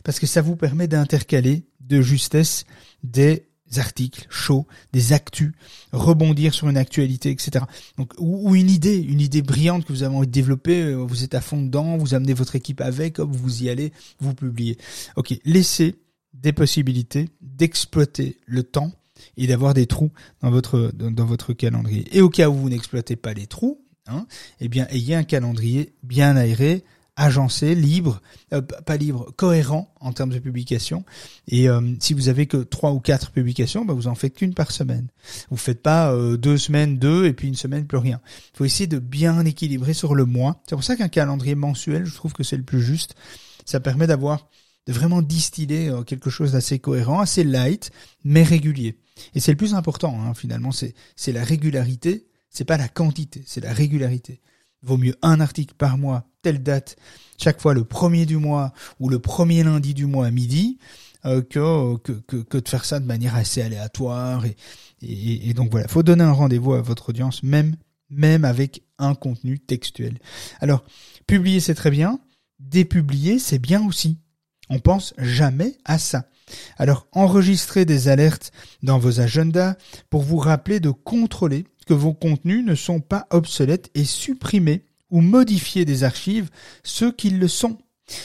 parce 0.06 0.18
que 0.18 0.26
ça 0.26 0.42
vous 0.42 0.56
permet 0.56 0.88
d'intercaler 0.88 1.68
de 1.82 2.02
justesse 2.02 2.64
des 3.04 3.50
articles 3.76 4.26
chauds, 4.30 4.66
des 4.94 5.12
actus, 5.12 5.52
rebondir 5.92 6.54
sur 6.54 6.70
une 6.70 6.78
actualité, 6.78 7.32
etc. 7.32 7.66
Donc, 7.98 8.14
ou, 8.18 8.56
une 8.56 8.70
idée, 8.70 8.98
une 8.98 9.20
idée 9.20 9.42
brillante 9.42 9.84
que 9.84 9.92
vous 9.92 10.04
avez 10.04 10.16
envie 10.16 10.28
de 10.28 10.32
développer, 10.32 10.84
euh, 10.84 10.96
vous 11.04 11.26
êtes 11.26 11.36
à 11.36 11.42
fond 11.42 11.62
dedans, 11.62 11.98
vous 11.98 12.14
amenez 12.14 12.34
votre 12.34 12.56
équipe 12.56 12.80
avec, 12.80 13.20
hop, 13.20 13.30
vous 13.30 13.64
y 13.64 13.70
allez, 13.70 13.92
vous 14.22 14.34
publiez. 14.34 14.78
Ok, 15.18 15.38
laissez 15.44 15.98
des 16.34 16.54
possibilités 16.54 17.30
d'exploiter 17.42 18.40
le 18.46 18.64
temps 18.64 18.92
et 19.38 19.48
d'avoir 19.48 19.74
des 19.74 19.88
trous 19.88 20.12
dans 20.42 20.52
votre 20.52 20.92
dans, 20.94 21.26
votre 21.26 21.54
calendrier. 21.54 22.06
Et 22.16 22.22
au 22.22 22.30
cas 22.30 22.50
où 22.50 22.54
vous 22.54 22.70
n'exploitez 22.70 23.16
pas 23.16 23.34
les 23.34 23.48
trous, 23.48 23.82
hein, 24.08 24.26
eh 24.60 24.68
bien 24.68 24.88
ayez 24.90 25.16
un 25.16 25.24
calendrier 25.24 25.94
bien 26.04 26.36
aéré 26.36 26.84
agencé, 27.16 27.76
libre, 27.76 28.22
euh, 28.54 28.62
pas 28.62 28.98
libre, 28.98 29.32
cohérent 29.36 29.94
en 30.00 30.14
termes 30.14 30.32
de 30.32 30.40
publication. 30.40 31.06
Et 31.48 31.70
euh, 31.70 31.94
si 32.00 32.14
vous 32.14 32.28
avez 32.28 32.48
que 32.48 32.58
trois 32.58 32.92
ou 32.92 33.00
quatre 33.00 33.32
publications, 33.32 33.86
bah, 33.86 33.94
vous 33.94 34.08
en 34.08 34.16
faites 34.16 34.36
qu'une 34.36 34.54
par 34.54 34.72
semaine. 34.72 35.08
Vous 35.50 35.58
faites 35.58 35.82
pas 35.82 36.12
euh, 36.12 36.38
deux 36.38 36.58
semaines 36.58 36.98
deux 36.98 37.26
et 37.26 37.34
puis 37.34 37.48
une 37.48 37.56
semaine 37.56 37.86
plus 37.86 37.98
rien. 37.98 38.20
Il 38.54 38.58
faut 38.58 38.66
essayer 38.66 38.88
de 38.88 39.00
bien 39.00 39.46
équilibrer 39.46 39.94
sur 39.94 40.16
le 40.16 40.26
mois. 40.26 40.62
C'est 40.68 40.76
pour 40.76 40.84
ça 40.84 40.96
qu'un 40.96 41.08
calendrier 41.08 41.56
mensuel, 41.56 42.06
je 42.06 42.16
trouve 42.16 42.34
que 42.34 42.44
c'est 42.44 42.58
le 42.58 42.64
plus 42.64 42.82
juste. 42.82 43.16
Ça 43.66 43.80
permet 43.80 44.08
d'avoir 44.08 44.50
de 44.88 44.94
vraiment 44.94 45.22
distiller 45.22 45.92
quelque 46.06 46.30
chose 46.30 46.52
d'assez 46.54 46.80
cohérent, 46.80 47.22
assez 47.22 47.44
light, 47.44 47.92
mais 48.24 48.44
régulier. 48.44 48.98
Et 49.36 49.40
c'est 49.40 49.52
le 49.52 49.58
plus 49.58 49.74
important, 49.76 50.20
hein, 50.22 50.34
finalement, 50.34 50.72
c'est 50.72 51.32
la 51.32 51.44
régularité. 51.44 52.28
C'est 52.50 52.66
pas 52.66 52.78
la 52.78 52.88
quantité, 52.88 53.42
c'est 53.48 53.62
la 53.62 53.74
régularité. 53.74 54.40
Vaut 54.84 54.98
mieux 54.98 55.16
un 55.24 55.40
article 55.40 55.74
par 55.76 55.98
mois, 55.98 56.30
telle 56.44 56.62
date, 56.62 56.98
chaque 57.42 57.60
fois 57.60 57.74
le 57.74 57.84
premier 57.84 58.28
du 58.28 58.38
mois 58.38 58.74
ou 59.00 59.10
le 59.10 59.18
premier 59.18 59.64
lundi 59.64 59.96
du 59.96 60.06
mois 60.06 60.28
à 60.28 60.32
midi, 60.32 60.78
euh, 61.26 61.42
que, 61.42 61.98
que, 61.98 62.36
que, 62.36 62.58
de 62.58 62.70
faire 62.70 62.86
ça 62.86 63.00
de 63.00 63.06
manière 63.06 63.36
assez 63.36 63.64
aléatoire. 63.64 64.46
Et, 64.46 64.56
et, 65.02 65.50
et 65.50 65.54
donc 65.56 65.72
voilà, 65.72 65.88
faut 65.88 66.04
donner 66.04 66.24
un 66.24 66.32
rendez-vous 66.32 66.74
à 66.74 66.82
votre 66.82 67.10
audience, 67.10 67.42
même, 67.42 67.76
même 68.12 68.46
avec 68.46 68.84
un 69.00 69.16
contenu 69.16 69.58
textuel. 69.58 70.20
Alors, 70.60 70.84
publier 71.26 71.60
c'est 71.60 71.76
très 71.76 71.92
bien, 71.92 72.20
dépublier 72.60 73.40
c'est 73.40 73.58
bien 73.58 73.84
aussi. 73.88 74.20
On 74.70 74.80
pense 74.80 75.14
jamais 75.18 75.76
à 75.86 75.98
ça. 75.98 76.26
Alors, 76.78 77.08
enregistrez 77.12 77.86
des 77.86 78.08
alertes 78.08 78.52
dans 78.82 79.00
vos 79.00 79.20
agendas 79.20 79.76
pour 80.10 80.22
vous 80.22 80.38
rappeler 80.38 80.80
de 80.80 80.90
contrôler 80.90 81.66
que 81.88 81.94
vos 81.94 82.14
contenus 82.14 82.64
ne 82.64 82.76
sont 82.76 83.00
pas 83.00 83.28
obsolètes 83.30 83.90
et 83.96 84.04
supprimer 84.04 84.86
ou 85.10 85.22
modifier 85.22 85.86
des 85.86 86.04
archives 86.04 86.50
ceux 86.84 87.12
qui 87.12 87.30
le 87.30 87.48
sont. 87.48 87.78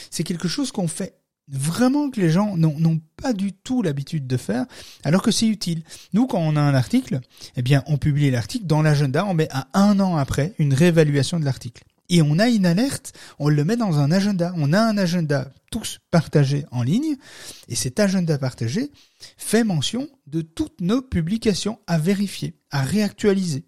C'est 0.09 0.23
quelque 0.23 0.47
chose 0.47 0.71
qu'on 0.71 0.87
fait 0.87 1.19
vraiment 1.51 2.09
que 2.09 2.21
les 2.21 2.29
gens 2.29 2.55
n'ont 2.57 3.01
pas 3.17 3.33
du 3.33 3.53
tout 3.53 3.81
l'habitude 3.81 4.27
de 4.27 4.37
faire, 4.37 4.65
alors 5.03 5.21
que 5.21 5.31
c'est 5.31 5.47
utile. 5.47 5.83
Nous, 6.13 6.27
quand 6.27 6.39
on 6.39 6.55
a 6.55 6.61
un 6.61 6.75
article, 6.75 7.21
eh 7.55 7.61
bien, 7.61 7.83
on 7.87 7.97
publie 7.97 8.29
l'article 8.29 8.65
dans 8.65 8.81
l'agenda, 8.81 9.25
on 9.25 9.33
met 9.33 9.49
à 9.51 9.67
un 9.73 9.99
an 9.99 10.15
après 10.15 10.53
une 10.59 10.73
réévaluation 10.73 11.39
de 11.39 11.45
l'article. 11.45 11.83
Et 12.09 12.21
on 12.21 12.39
a 12.39 12.49
une 12.49 12.65
alerte, 12.65 13.13
on 13.37 13.49
le 13.49 13.63
met 13.63 13.77
dans 13.77 13.99
un 13.99 14.11
agenda. 14.11 14.53
On 14.57 14.73
a 14.73 14.81
un 14.81 14.97
agenda 14.97 15.51
tous 15.71 15.99
partagé 16.09 16.65
en 16.71 16.81
ligne, 16.81 17.15
et 17.67 17.75
cet 17.75 17.99
agenda 17.99 18.37
partagé 18.37 18.91
fait 19.37 19.63
mention 19.63 20.09
de 20.25 20.41
toutes 20.41 20.81
nos 20.81 21.01
publications 21.01 21.79
à 21.85 21.99
vérifier, 21.99 22.55
à 22.71 22.81
réactualiser. 22.81 23.65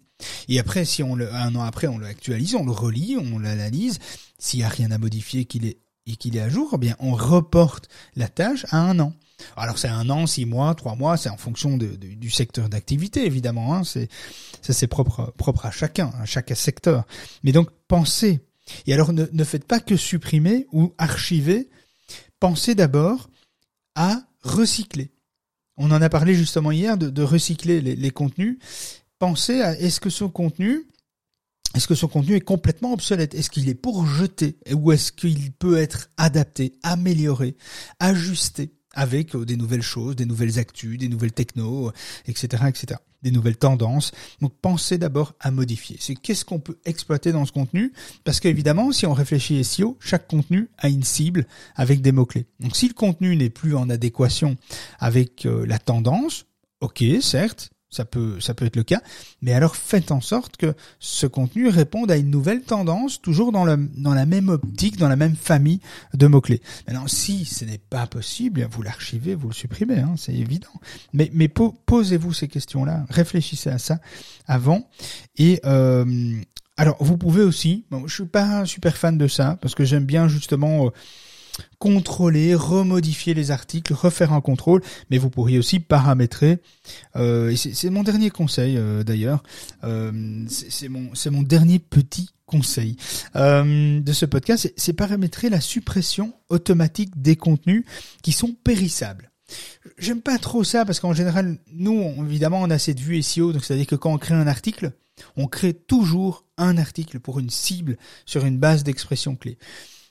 Et 0.48 0.58
après, 0.58 0.84
si 0.84 1.02
on 1.02 1.14
le, 1.14 1.32
un 1.32 1.54
an 1.54 1.62
après, 1.62 1.86
on 1.86 1.98
l'actualise, 1.98 2.54
on 2.54 2.64
le 2.64 2.72
relit, 2.72 3.16
on 3.16 3.38
l'analyse. 3.38 3.98
S'il 4.38 4.60
n'y 4.60 4.64
a 4.64 4.68
rien 4.68 4.90
à 4.90 4.98
modifier 4.98 5.44
qu'il 5.44 5.66
est, 5.66 5.78
et 6.06 6.16
qu'il 6.16 6.36
est 6.36 6.40
à 6.40 6.48
jour, 6.48 6.70
eh 6.74 6.78
bien, 6.78 6.96
on 6.98 7.14
reporte 7.14 7.88
la 8.16 8.28
tâche 8.28 8.66
à 8.70 8.78
un 8.78 8.98
an. 8.98 9.12
Alors 9.56 9.78
c'est 9.78 9.88
un 9.88 10.08
an, 10.10 10.26
six 10.26 10.46
mois, 10.46 10.74
trois 10.74 10.94
mois, 10.94 11.16
c'est 11.16 11.28
en 11.28 11.36
fonction 11.36 11.76
du 11.76 12.30
secteur 12.30 12.68
d'activité 12.68 13.26
évidemment. 13.26 13.74
Hein, 13.74 13.84
c'est 13.84 14.08
ça 14.60 14.72
c'est 14.72 14.86
propre 14.86 15.32
à 15.66 15.70
chacun, 15.70 16.12
à 16.20 16.24
chaque 16.24 16.56
secteur. 16.56 17.04
Mais 17.42 17.52
donc 17.52 17.70
pensez. 17.88 18.40
Et 18.86 18.94
alors 18.94 19.12
ne, 19.12 19.44
faites 19.44 19.66
pas 19.66 19.80
que 19.80 19.96
supprimer 19.96 20.66
ou 20.72 20.94
archiver. 20.98 21.68
Pensez 22.40 22.74
d'abord 22.74 23.28
à 23.94 24.22
recycler. 24.42 25.12
On 25.76 25.90
en 25.90 26.02
a 26.02 26.08
parlé 26.08 26.34
justement 26.34 26.70
hier 26.70 26.96
de, 26.96 27.22
recycler 27.22 27.80
les, 27.80 28.10
contenus 28.10 28.58
pensez 29.18 29.62
à 29.62 29.78
est-ce 29.78 30.24
contenu 30.24 30.86
est-ce 31.74 31.88
que 31.88 31.94
son 31.94 32.08
contenu 32.08 32.34
est 32.34 32.40
complètement 32.40 32.92
obsolète? 32.92 33.34
Est-ce 33.34 33.48
qu'il 33.48 33.68
est 33.68 33.74
pour 33.74 34.06
jeter? 34.06 34.58
Ou 34.74 34.92
est-ce 34.92 35.10
qu'il 35.10 35.52
peut 35.52 35.78
être 35.78 36.10
adapté, 36.18 36.74
amélioré, 36.82 37.56
ajusté? 37.98 38.74
Avec 38.94 39.34
euh, 39.34 39.44
des 39.44 39.56
nouvelles 39.56 39.82
choses, 39.82 40.16
des 40.16 40.26
nouvelles 40.26 40.58
actus, 40.58 40.98
des 40.98 41.08
nouvelles 41.08 41.32
technos, 41.32 41.92
etc., 42.26 42.64
etc., 42.68 42.98
des 43.22 43.30
nouvelles 43.30 43.56
tendances. 43.56 44.12
Donc 44.40 44.52
pensez 44.60 44.98
d'abord 44.98 45.34
à 45.40 45.50
modifier. 45.50 45.96
C'est 46.00 46.14
qu'est-ce 46.14 46.44
qu'on 46.44 46.60
peut 46.60 46.78
exploiter 46.84 47.32
dans 47.32 47.44
ce 47.44 47.52
contenu? 47.52 47.92
Parce 48.24 48.40
qu'évidemment, 48.40 48.92
si 48.92 49.06
on 49.06 49.12
réfléchit 49.12 49.62
SEO, 49.64 49.96
chaque 50.00 50.26
contenu 50.26 50.68
a 50.78 50.88
une 50.88 51.04
cible 51.04 51.46
avec 51.74 52.02
des 52.02 52.12
mots-clés. 52.12 52.46
Donc 52.60 52.76
si 52.76 52.88
le 52.88 52.94
contenu 52.94 53.36
n'est 53.36 53.50
plus 53.50 53.76
en 53.76 53.90
adéquation 53.90 54.56
avec 54.98 55.46
euh, 55.46 55.64
la 55.66 55.78
tendance, 55.78 56.46
ok, 56.80 57.04
certes, 57.20 57.70
ça 57.92 58.04
peut, 58.04 58.40
ça 58.40 58.54
peut 58.54 58.64
être 58.64 58.74
le 58.74 58.82
cas. 58.82 59.02
Mais 59.42 59.52
alors 59.52 59.76
faites 59.76 60.10
en 60.10 60.20
sorte 60.20 60.56
que 60.56 60.74
ce 60.98 61.26
contenu 61.26 61.68
réponde 61.68 62.10
à 62.10 62.16
une 62.16 62.30
nouvelle 62.30 62.62
tendance, 62.62 63.20
toujours 63.20 63.52
dans, 63.52 63.64
le, 63.64 63.76
dans 63.96 64.14
la 64.14 64.26
même 64.26 64.48
optique, 64.48 64.96
dans 64.96 65.08
la 65.08 65.16
même 65.16 65.36
famille 65.36 65.80
de 66.14 66.26
mots-clés. 66.26 66.62
Maintenant, 66.88 67.06
si 67.06 67.44
ce 67.44 67.64
n'est 67.64 67.78
pas 67.78 68.06
possible, 68.06 68.66
vous 68.72 68.82
l'archivez, 68.82 69.34
vous 69.34 69.48
le 69.48 69.54
supprimez, 69.54 70.00
hein, 70.00 70.14
c'est 70.16 70.34
évident. 70.34 70.72
Mais, 71.12 71.30
mais 71.34 71.48
posez-vous 71.48 72.32
ces 72.32 72.48
questions-là, 72.48 73.04
réfléchissez 73.10 73.70
à 73.70 73.78
ça 73.78 74.00
avant. 74.46 74.88
Et 75.36 75.60
euh, 75.66 76.34
alors, 76.78 76.96
vous 77.00 77.18
pouvez 77.18 77.42
aussi, 77.42 77.84
bon, 77.90 78.06
je 78.06 78.14
suis 78.14 78.24
pas 78.24 78.64
super 78.64 78.96
fan 78.96 79.18
de 79.18 79.28
ça, 79.28 79.58
parce 79.60 79.74
que 79.74 79.84
j'aime 79.84 80.06
bien 80.06 80.26
justement... 80.26 80.86
Euh, 80.86 80.90
contrôler, 81.78 82.54
remodifier 82.54 83.34
les 83.34 83.50
articles, 83.50 83.92
refaire 83.92 84.32
un 84.32 84.40
contrôle, 84.40 84.82
mais 85.10 85.18
vous 85.18 85.30
pourriez 85.30 85.58
aussi 85.58 85.80
paramétrer. 85.80 86.58
Euh, 87.16 87.54
c'est 87.56 87.90
mon 87.90 88.02
dernier 88.02 88.30
conseil 88.30 88.76
euh, 88.76 89.02
d'ailleurs. 89.02 89.42
Euh, 89.84 90.44
c'est 90.48 90.88
mon, 90.88 91.10
mon 91.30 91.42
dernier 91.42 91.78
petit 91.78 92.30
conseil 92.52 92.96
euh, 93.34 94.00
de 94.00 94.12
ce 94.12 94.26
podcast, 94.26 94.72
c'est 94.76 94.92
paramétrer 94.92 95.48
la 95.48 95.60
suppression 95.60 96.34
automatique 96.50 97.20
des 97.20 97.34
contenus 97.34 97.84
qui 98.22 98.32
sont 98.32 98.54
périssables. 98.62 99.30
J'aime 99.98 100.20
pas 100.20 100.38
trop 100.38 100.62
ça 100.62 100.84
parce 100.84 101.00
qu'en 101.00 101.14
général, 101.14 101.58
nous, 101.72 102.14
évidemment, 102.24 102.60
on 102.60 102.70
a 102.70 102.78
cette 102.78 103.00
vue 103.00 103.22
SEO, 103.22 103.52
donc 103.52 103.64
c'est-à-dire 103.64 103.86
que 103.86 103.94
quand 103.94 104.12
on 104.12 104.18
crée 104.18 104.34
un 104.34 104.46
article, 104.46 104.92
on 105.36 105.46
crée 105.46 105.72
toujours 105.74 106.44
un 106.58 106.76
article 106.78 107.20
pour 107.20 107.38
une 107.38 107.50
cible 107.50 107.96
sur 108.26 108.44
une 108.44 108.58
base 108.58 108.84
d'expression 108.84 109.34
clé. 109.34 109.58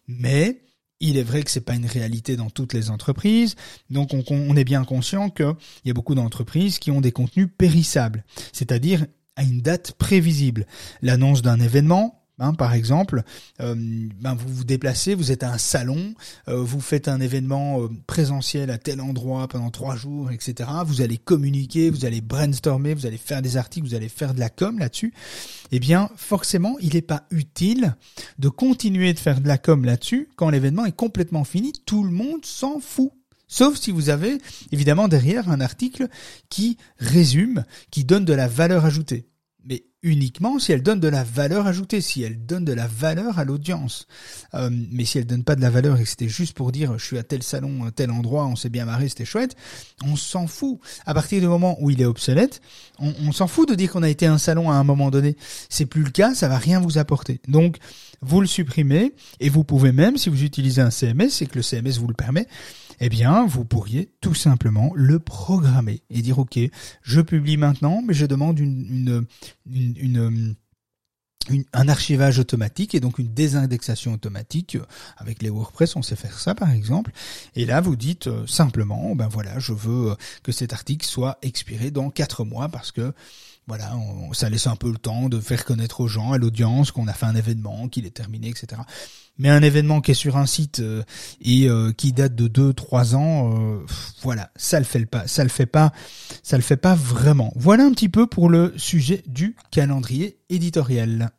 Mais 0.07 0.61
il 1.01 1.17
est 1.17 1.23
vrai 1.23 1.43
que 1.43 1.51
c'est 1.51 1.65
pas 1.65 1.75
une 1.75 1.85
réalité 1.85 2.35
dans 2.37 2.49
toutes 2.49 2.73
les 2.73 2.89
entreprises, 2.89 3.55
donc 3.89 4.11
on, 4.13 4.55
est 4.55 4.63
bien 4.63 4.85
conscient 4.85 5.29
qu'il 5.29 5.55
y 5.85 5.89
a 5.89 5.93
beaucoup 5.93 6.15
d'entreprises 6.15 6.79
qui 6.79 6.91
ont 6.91 7.01
des 7.01 7.11
contenus 7.11 7.49
périssables, 7.57 8.23
c'est-à-dire 8.53 9.05
à 9.35 9.43
une 9.43 9.61
date 9.61 9.93
prévisible. 9.93 10.65
L'annonce 11.01 11.41
d'un 11.41 11.59
événement, 11.59 12.20
Hein, 12.41 12.55
par 12.55 12.73
exemple, 12.73 13.21
euh, 13.59 13.75
ben 14.19 14.33
vous 14.33 14.51
vous 14.51 14.63
déplacez, 14.63 15.13
vous 15.13 15.31
êtes 15.31 15.43
à 15.43 15.53
un 15.53 15.59
salon, 15.59 16.15
euh, 16.47 16.57
vous 16.57 16.81
faites 16.81 17.07
un 17.07 17.21
événement 17.21 17.83
euh, 17.83 17.87
présentiel 18.07 18.71
à 18.71 18.79
tel 18.79 18.99
endroit 18.99 19.47
pendant 19.47 19.69
trois 19.69 19.95
jours, 19.95 20.31
etc. 20.31 20.67
Vous 20.87 21.01
allez 21.01 21.19
communiquer, 21.19 21.91
vous 21.91 22.03
allez 22.03 22.19
brainstormer, 22.19 22.95
vous 22.95 23.05
allez 23.05 23.17
faire 23.17 23.43
des 23.43 23.57
articles, 23.57 23.87
vous 23.87 23.93
allez 23.93 24.09
faire 24.09 24.33
de 24.33 24.39
la 24.39 24.49
com 24.49 24.79
là-dessus. 24.79 25.13
Eh 25.71 25.79
bien, 25.79 26.09
forcément, 26.15 26.77
il 26.81 26.95
n'est 26.95 27.03
pas 27.03 27.27
utile 27.29 27.95
de 28.39 28.49
continuer 28.49 29.13
de 29.13 29.19
faire 29.19 29.39
de 29.39 29.47
la 29.47 29.59
com 29.59 29.85
là-dessus 29.85 30.27
quand 30.35 30.49
l'événement 30.49 30.85
est 30.85 30.95
complètement 30.95 31.43
fini. 31.43 31.73
Tout 31.85 32.03
le 32.03 32.11
monde 32.11 32.43
s'en 32.43 32.79
fout. 32.79 33.11
Sauf 33.47 33.77
si 33.77 33.91
vous 33.91 34.09
avez 34.09 34.39
évidemment 34.71 35.07
derrière 35.07 35.47
un 35.51 35.61
article 35.61 36.07
qui 36.49 36.77
résume, 36.97 37.65
qui 37.91 38.03
donne 38.03 38.25
de 38.25 38.33
la 38.33 38.47
valeur 38.47 38.85
ajoutée 38.85 39.27
uniquement 40.03 40.57
si 40.57 40.71
elle 40.71 40.81
donne 40.81 40.99
de 40.99 41.07
la 41.07 41.23
valeur 41.23 41.67
ajoutée, 41.67 42.01
si 42.01 42.23
elle 42.23 42.45
donne 42.45 42.65
de 42.65 42.73
la 42.73 42.87
valeur 42.87 43.37
à 43.37 43.45
l'audience. 43.45 44.07
Euh, 44.53 44.69
mais 44.91 45.05
si 45.05 45.19
elle 45.19 45.25
donne 45.25 45.43
pas 45.43 45.55
de 45.55 45.61
la 45.61 45.69
valeur 45.69 45.99
et 45.99 46.03
que 46.03 46.09
c'était 46.09 46.27
juste 46.27 46.55
pour 46.55 46.71
dire 46.71 46.97
je 46.97 47.05
suis 47.05 47.17
à 47.17 47.23
tel 47.23 47.43
salon, 47.43 47.85
à 47.85 47.91
tel 47.91 48.11
endroit, 48.11 48.45
on 48.47 48.55
s'est 48.55 48.69
bien 48.69 48.85
marré, 48.85 49.09
c'était 49.09 49.25
chouette, 49.25 49.55
on 50.03 50.15
s'en 50.15 50.47
fout. 50.47 50.79
À 51.05 51.13
partir 51.13 51.39
du 51.39 51.47
moment 51.47 51.77
où 51.81 51.89
il 51.89 52.01
est 52.01 52.05
obsolète, 52.05 52.61
on, 52.99 53.31
s'en 53.31 53.47
fout 53.47 53.67
de 53.67 53.75
dire 53.75 53.91
qu'on 53.91 54.03
a 54.03 54.09
été 54.09 54.25
à 54.27 54.33
un 54.33 54.37
salon 54.37 54.69
à 54.69 54.75
un 54.75 54.83
moment 54.83 55.09
donné. 55.09 55.35
C'est 55.69 55.85
plus 55.85 56.03
le 56.03 56.11
cas, 56.11 56.33
ça 56.35 56.47
va 56.47 56.57
rien 56.57 56.79
vous 56.79 56.97
apporter. 56.97 57.39
Donc 57.47 57.77
vous 58.21 58.41
le 58.41 58.47
supprimez 58.47 59.13
et 59.39 59.49
vous 59.49 59.63
pouvez 59.63 59.91
même, 59.91 60.17
si 60.17 60.29
vous 60.29 60.43
utilisez 60.43 60.81
un 60.81 60.91
CMS 60.91 61.41
et 61.41 61.47
que 61.47 61.55
le 61.55 61.63
CMS 61.63 61.97
vous 61.99 62.07
le 62.07 62.13
permet, 62.13 62.47
eh 63.03 63.09
bien, 63.09 63.47
vous 63.47 63.65
pourriez 63.65 64.11
tout 64.21 64.35
simplement 64.35 64.91
le 64.93 65.17
programmer 65.17 66.03
et 66.11 66.21
dire, 66.21 66.37
OK, 66.37 66.59
je 67.01 67.21
publie 67.21 67.57
maintenant, 67.57 68.03
mais 68.05 68.13
je 68.13 68.27
demande 68.27 68.61
un 71.73 71.89
archivage 71.89 72.37
automatique 72.37 72.93
et 72.93 72.99
donc 72.99 73.17
une 73.17 73.33
désindexation 73.33 74.13
automatique 74.13 74.77
avec 75.17 75.41
les 75.41 75.49
WordPress, 75.49 75.95
on 75.95 76.03
sait 76.03 76.15
faire 76.15 76.39
ça 76.39 76.53
par 76.53 76.69
exemple. 76.69 77.11
Et 77.55 77.65
là, 77.65 77.81
vous 77.81 77.95
dites 77.95 78.27
euh, 78.27 78.45
simplement, 78.45 79.15
ben 79.15 79.27
voilà, 79.27 79.57
je 79.57 79.73
veux 79.73 80.15
que 80.43 80.51
cet 80.51 80.71
article 80.71 81.05
soit 81.05 81.39
expiré 81.41 81.89
dans 81.89 82.11
quatre 82.11 82.45
mois 82.45 82.69
parce 82.69 82.91
que 82.91 83.13
voilà, 83.67 83.93
ça 84.33 84.49
laisse 84.49 84.67
un 84.67 84.75
peu 84.75 84.91
le 84.91 84.97
temps 84.97 85.29
de 85.29 85.39
faire 85.39 85.65
connaître 85.65 86.01
aux 86.01 86.07
gens, 86.07 86.33
à 86.33 86.37
l'audience, 86.37 86.91
qu'on 86.91 87.07
a 87.07 87.13
fait 87.13 87.27
un 87.27 87.35
événement, 87.35 87.87
qu'il 87.87 88.05
est 88.05 88.15
terminé, 88.15 88.49
etc. 88.49 88.81
Mais 89.37 89.49
un 89.49 89.61
événement 89.61 90.01
qui 90.01 90.11
est 90.11 90.15
sur 90.15 90.37
un 90.37 90.45
site 90.45 90.79
euh, 90.79 91.03
et 91.41 91.67
euh, 91.67 91.91
qui 91.91 92.13
date 92.13 92.35
de 92.35 92.47
2-3 92.47 93.15
ans, 93.15 93.51
euh, 93.53 93.85
voilà, 94.21 94.51
ça 94.55 94.79
le 94.79 94.85
fait 94.85 95.05
pas, 95.05 95.27
ça 95.27 95.43
le 95.43 95.49
fait 95.49 95.65
pas, 95.65 95.91
ça 96.43 96.57
le 96.57 96.63
fait 96.63 96.77
pas 96.77 96.95
vraiment. 96.95 97.51
Voilà 97.55 97.85
un 97.85 97.91
petit 97.91 98.09
peu 98.09 98.27
pour 98.27 98.49
le 98.49 98.73
sujet 98.77 99.23
du 99.27 99.55
calendrier 99.71 100.39
éditorial. 100.49 101.31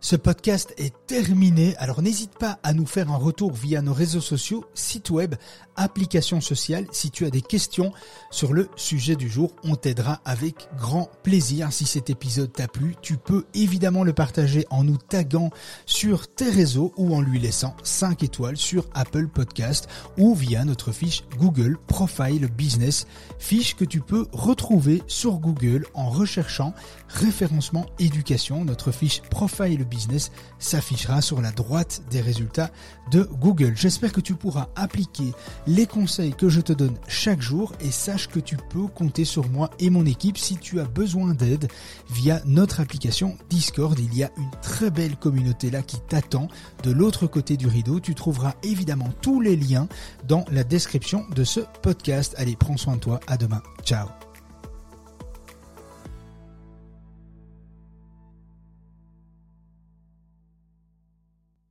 Ce 0.00 0.14
podcast 0.14 0.72
est 0.76 0.94
terminé, 1.06 1.74
alors 1.76 2.02
n'hésite 2.02 2.38
pas 2.38 2.60
à 2.62 2.72
nous 2.72 2.86
faire 2.86 3.10
un 3.10 3.16
retour 3.16 3.52
via 3.52 3.82
nos 3.82 3.92
réseaux 3.92 4.20
sociaux, 4.20 4.64
site 4.72 5.10
web, 5.10 5.34
applications 5.74 6.40
sociales. 6.40 6.86
Si 6.92 7.10
tu 7.10 7.26
as 7.26 7.30
des 7.30 7.42
questions 7.42 7.92
sur 8.30 8.52
le 8.52 8.68
sujet 8.76 9.16
du 9.16 9.28
jour, 9.28 9.50
on 9.64 9.74
t'aidera 9.74 10.20
avec 10.24 10.68
grand 10.76 11.10
plaisir. 11.24 11.72
Si 11.72 11.84
cet 11.84 12.10
épisode 12.10 12.52
t'a 12.52 12.68
plu, 12.68 12.94
tu 13.02 13.16
peux 13.16 13.44
évidemment 13.54 14.04
le 14.04 14.12
partager 14.12 14.66
en 14.70 14.84
nous 14.84 14.98
taguant 14.98 15.50
sur 15.84 16.28
tes 16.28 16.48
réseaux 16.48 16.92
ou 16.96 17.16
en 17.16 17.20
lui 17.20 17.40
laissant 17.40 17.76
5 17.82 18.22
étoiles 18.22 18.56
sur 18.56 18.86
Apple 18.94 19.26
Podcast 19.26 19.88
ou 20.16 20.32
via 20.36 20.64
notre 20.64 20.92
fiche 20.92 21.24
Google 21.38 21.76
Profile 21.88 22.46
Business, 22.56 23.08
fiche 23.40 23.74
que 23.74 23.84
tu 23.84 24.00
peux 24.00 24.28
retrouver 24.30 25.02
sur 25.08 25.38
Google 25.38 25.86
en 25.94 26.08
recherchant 26.08 26.72
référencement 27.08 27.86
éducation. 27.98 28.64
Notre 28.64 28.92
fiche 28.92 29.22
Profile 29.22 29.87
Business 29.88 30.30
s'affichera 30.58 31.20
sur 31.20 31.40
la 31.40 31.50
droite 31.50 32.02
des 32.10 32.20
résultats 32.20 32.70
de 33.10 33.22
Google. 33.40 33.74
J'espère 33.76 34.12
que 34.12 34.20
tu 34.20 34.34
pourras 34.34 34.68
appliquer 34.76 35.32
les 35.66 35.86
conseils 35.86 36.34
que 36.34 36.48
je 36.48 36.60
te 36.60 36.72
donne 36.72 36.96
chaque 37.08 37.40
jour 37.40 37.72
et 37.80 37.90
sache 37.90 38.28
que 38.28 38.40
tu 38.40 38.56
peux 38.56 38.86
compter 38.86 39.24
sur 39.24 39.48
moi 39.48 39.70
et 39.78 39.90
mon 39.90 40.06
équipe 40.06 40.38
si 40.38 40.56
tu 40.56 40.80
as 40.80 40.84
besoin 40.84 41.34
d'aide 41.34 41.68
via 42.10 42.40
notre 42.44 42.80
application 42.80 43.36
Discord. 43.50 43.98
Il 43.98 44.16
y 44.16 44.24
a 44.24 44.30
une 44.36 44.50
très 44.62 44.90
belle 44.90 45.16
communauté 45.16 45.70
là 45.70 45.82
qui 45.82 45.98
t'attend 46.08 46.48
de 46.82 46.90
l'autre 46.90 47.26
côté 47.26 47.56
du 47.56 47.66
rideau. 47.66 48.00
Tu 48.00 48.14
trouveras 48.14 48.54
évidemment 48.62 49.08
tous 49.22 49.40
les 49.40 49.56
liens 49.56 49.88
dans 50.26 50.44
la 50.50 50.64
description 50.64 51.24
de 51.34 51.44
ce 51.44 51.60
podcast. 51.82 52.34
Allez, 52.38 52.56
prends 52.56 52.76
soin 52.76 52.96
de 52.96 53.00
toi. 53.00 53.20
À 53.26 53.36
demain. 53.36 53.62
Ciao. 53.84 54.27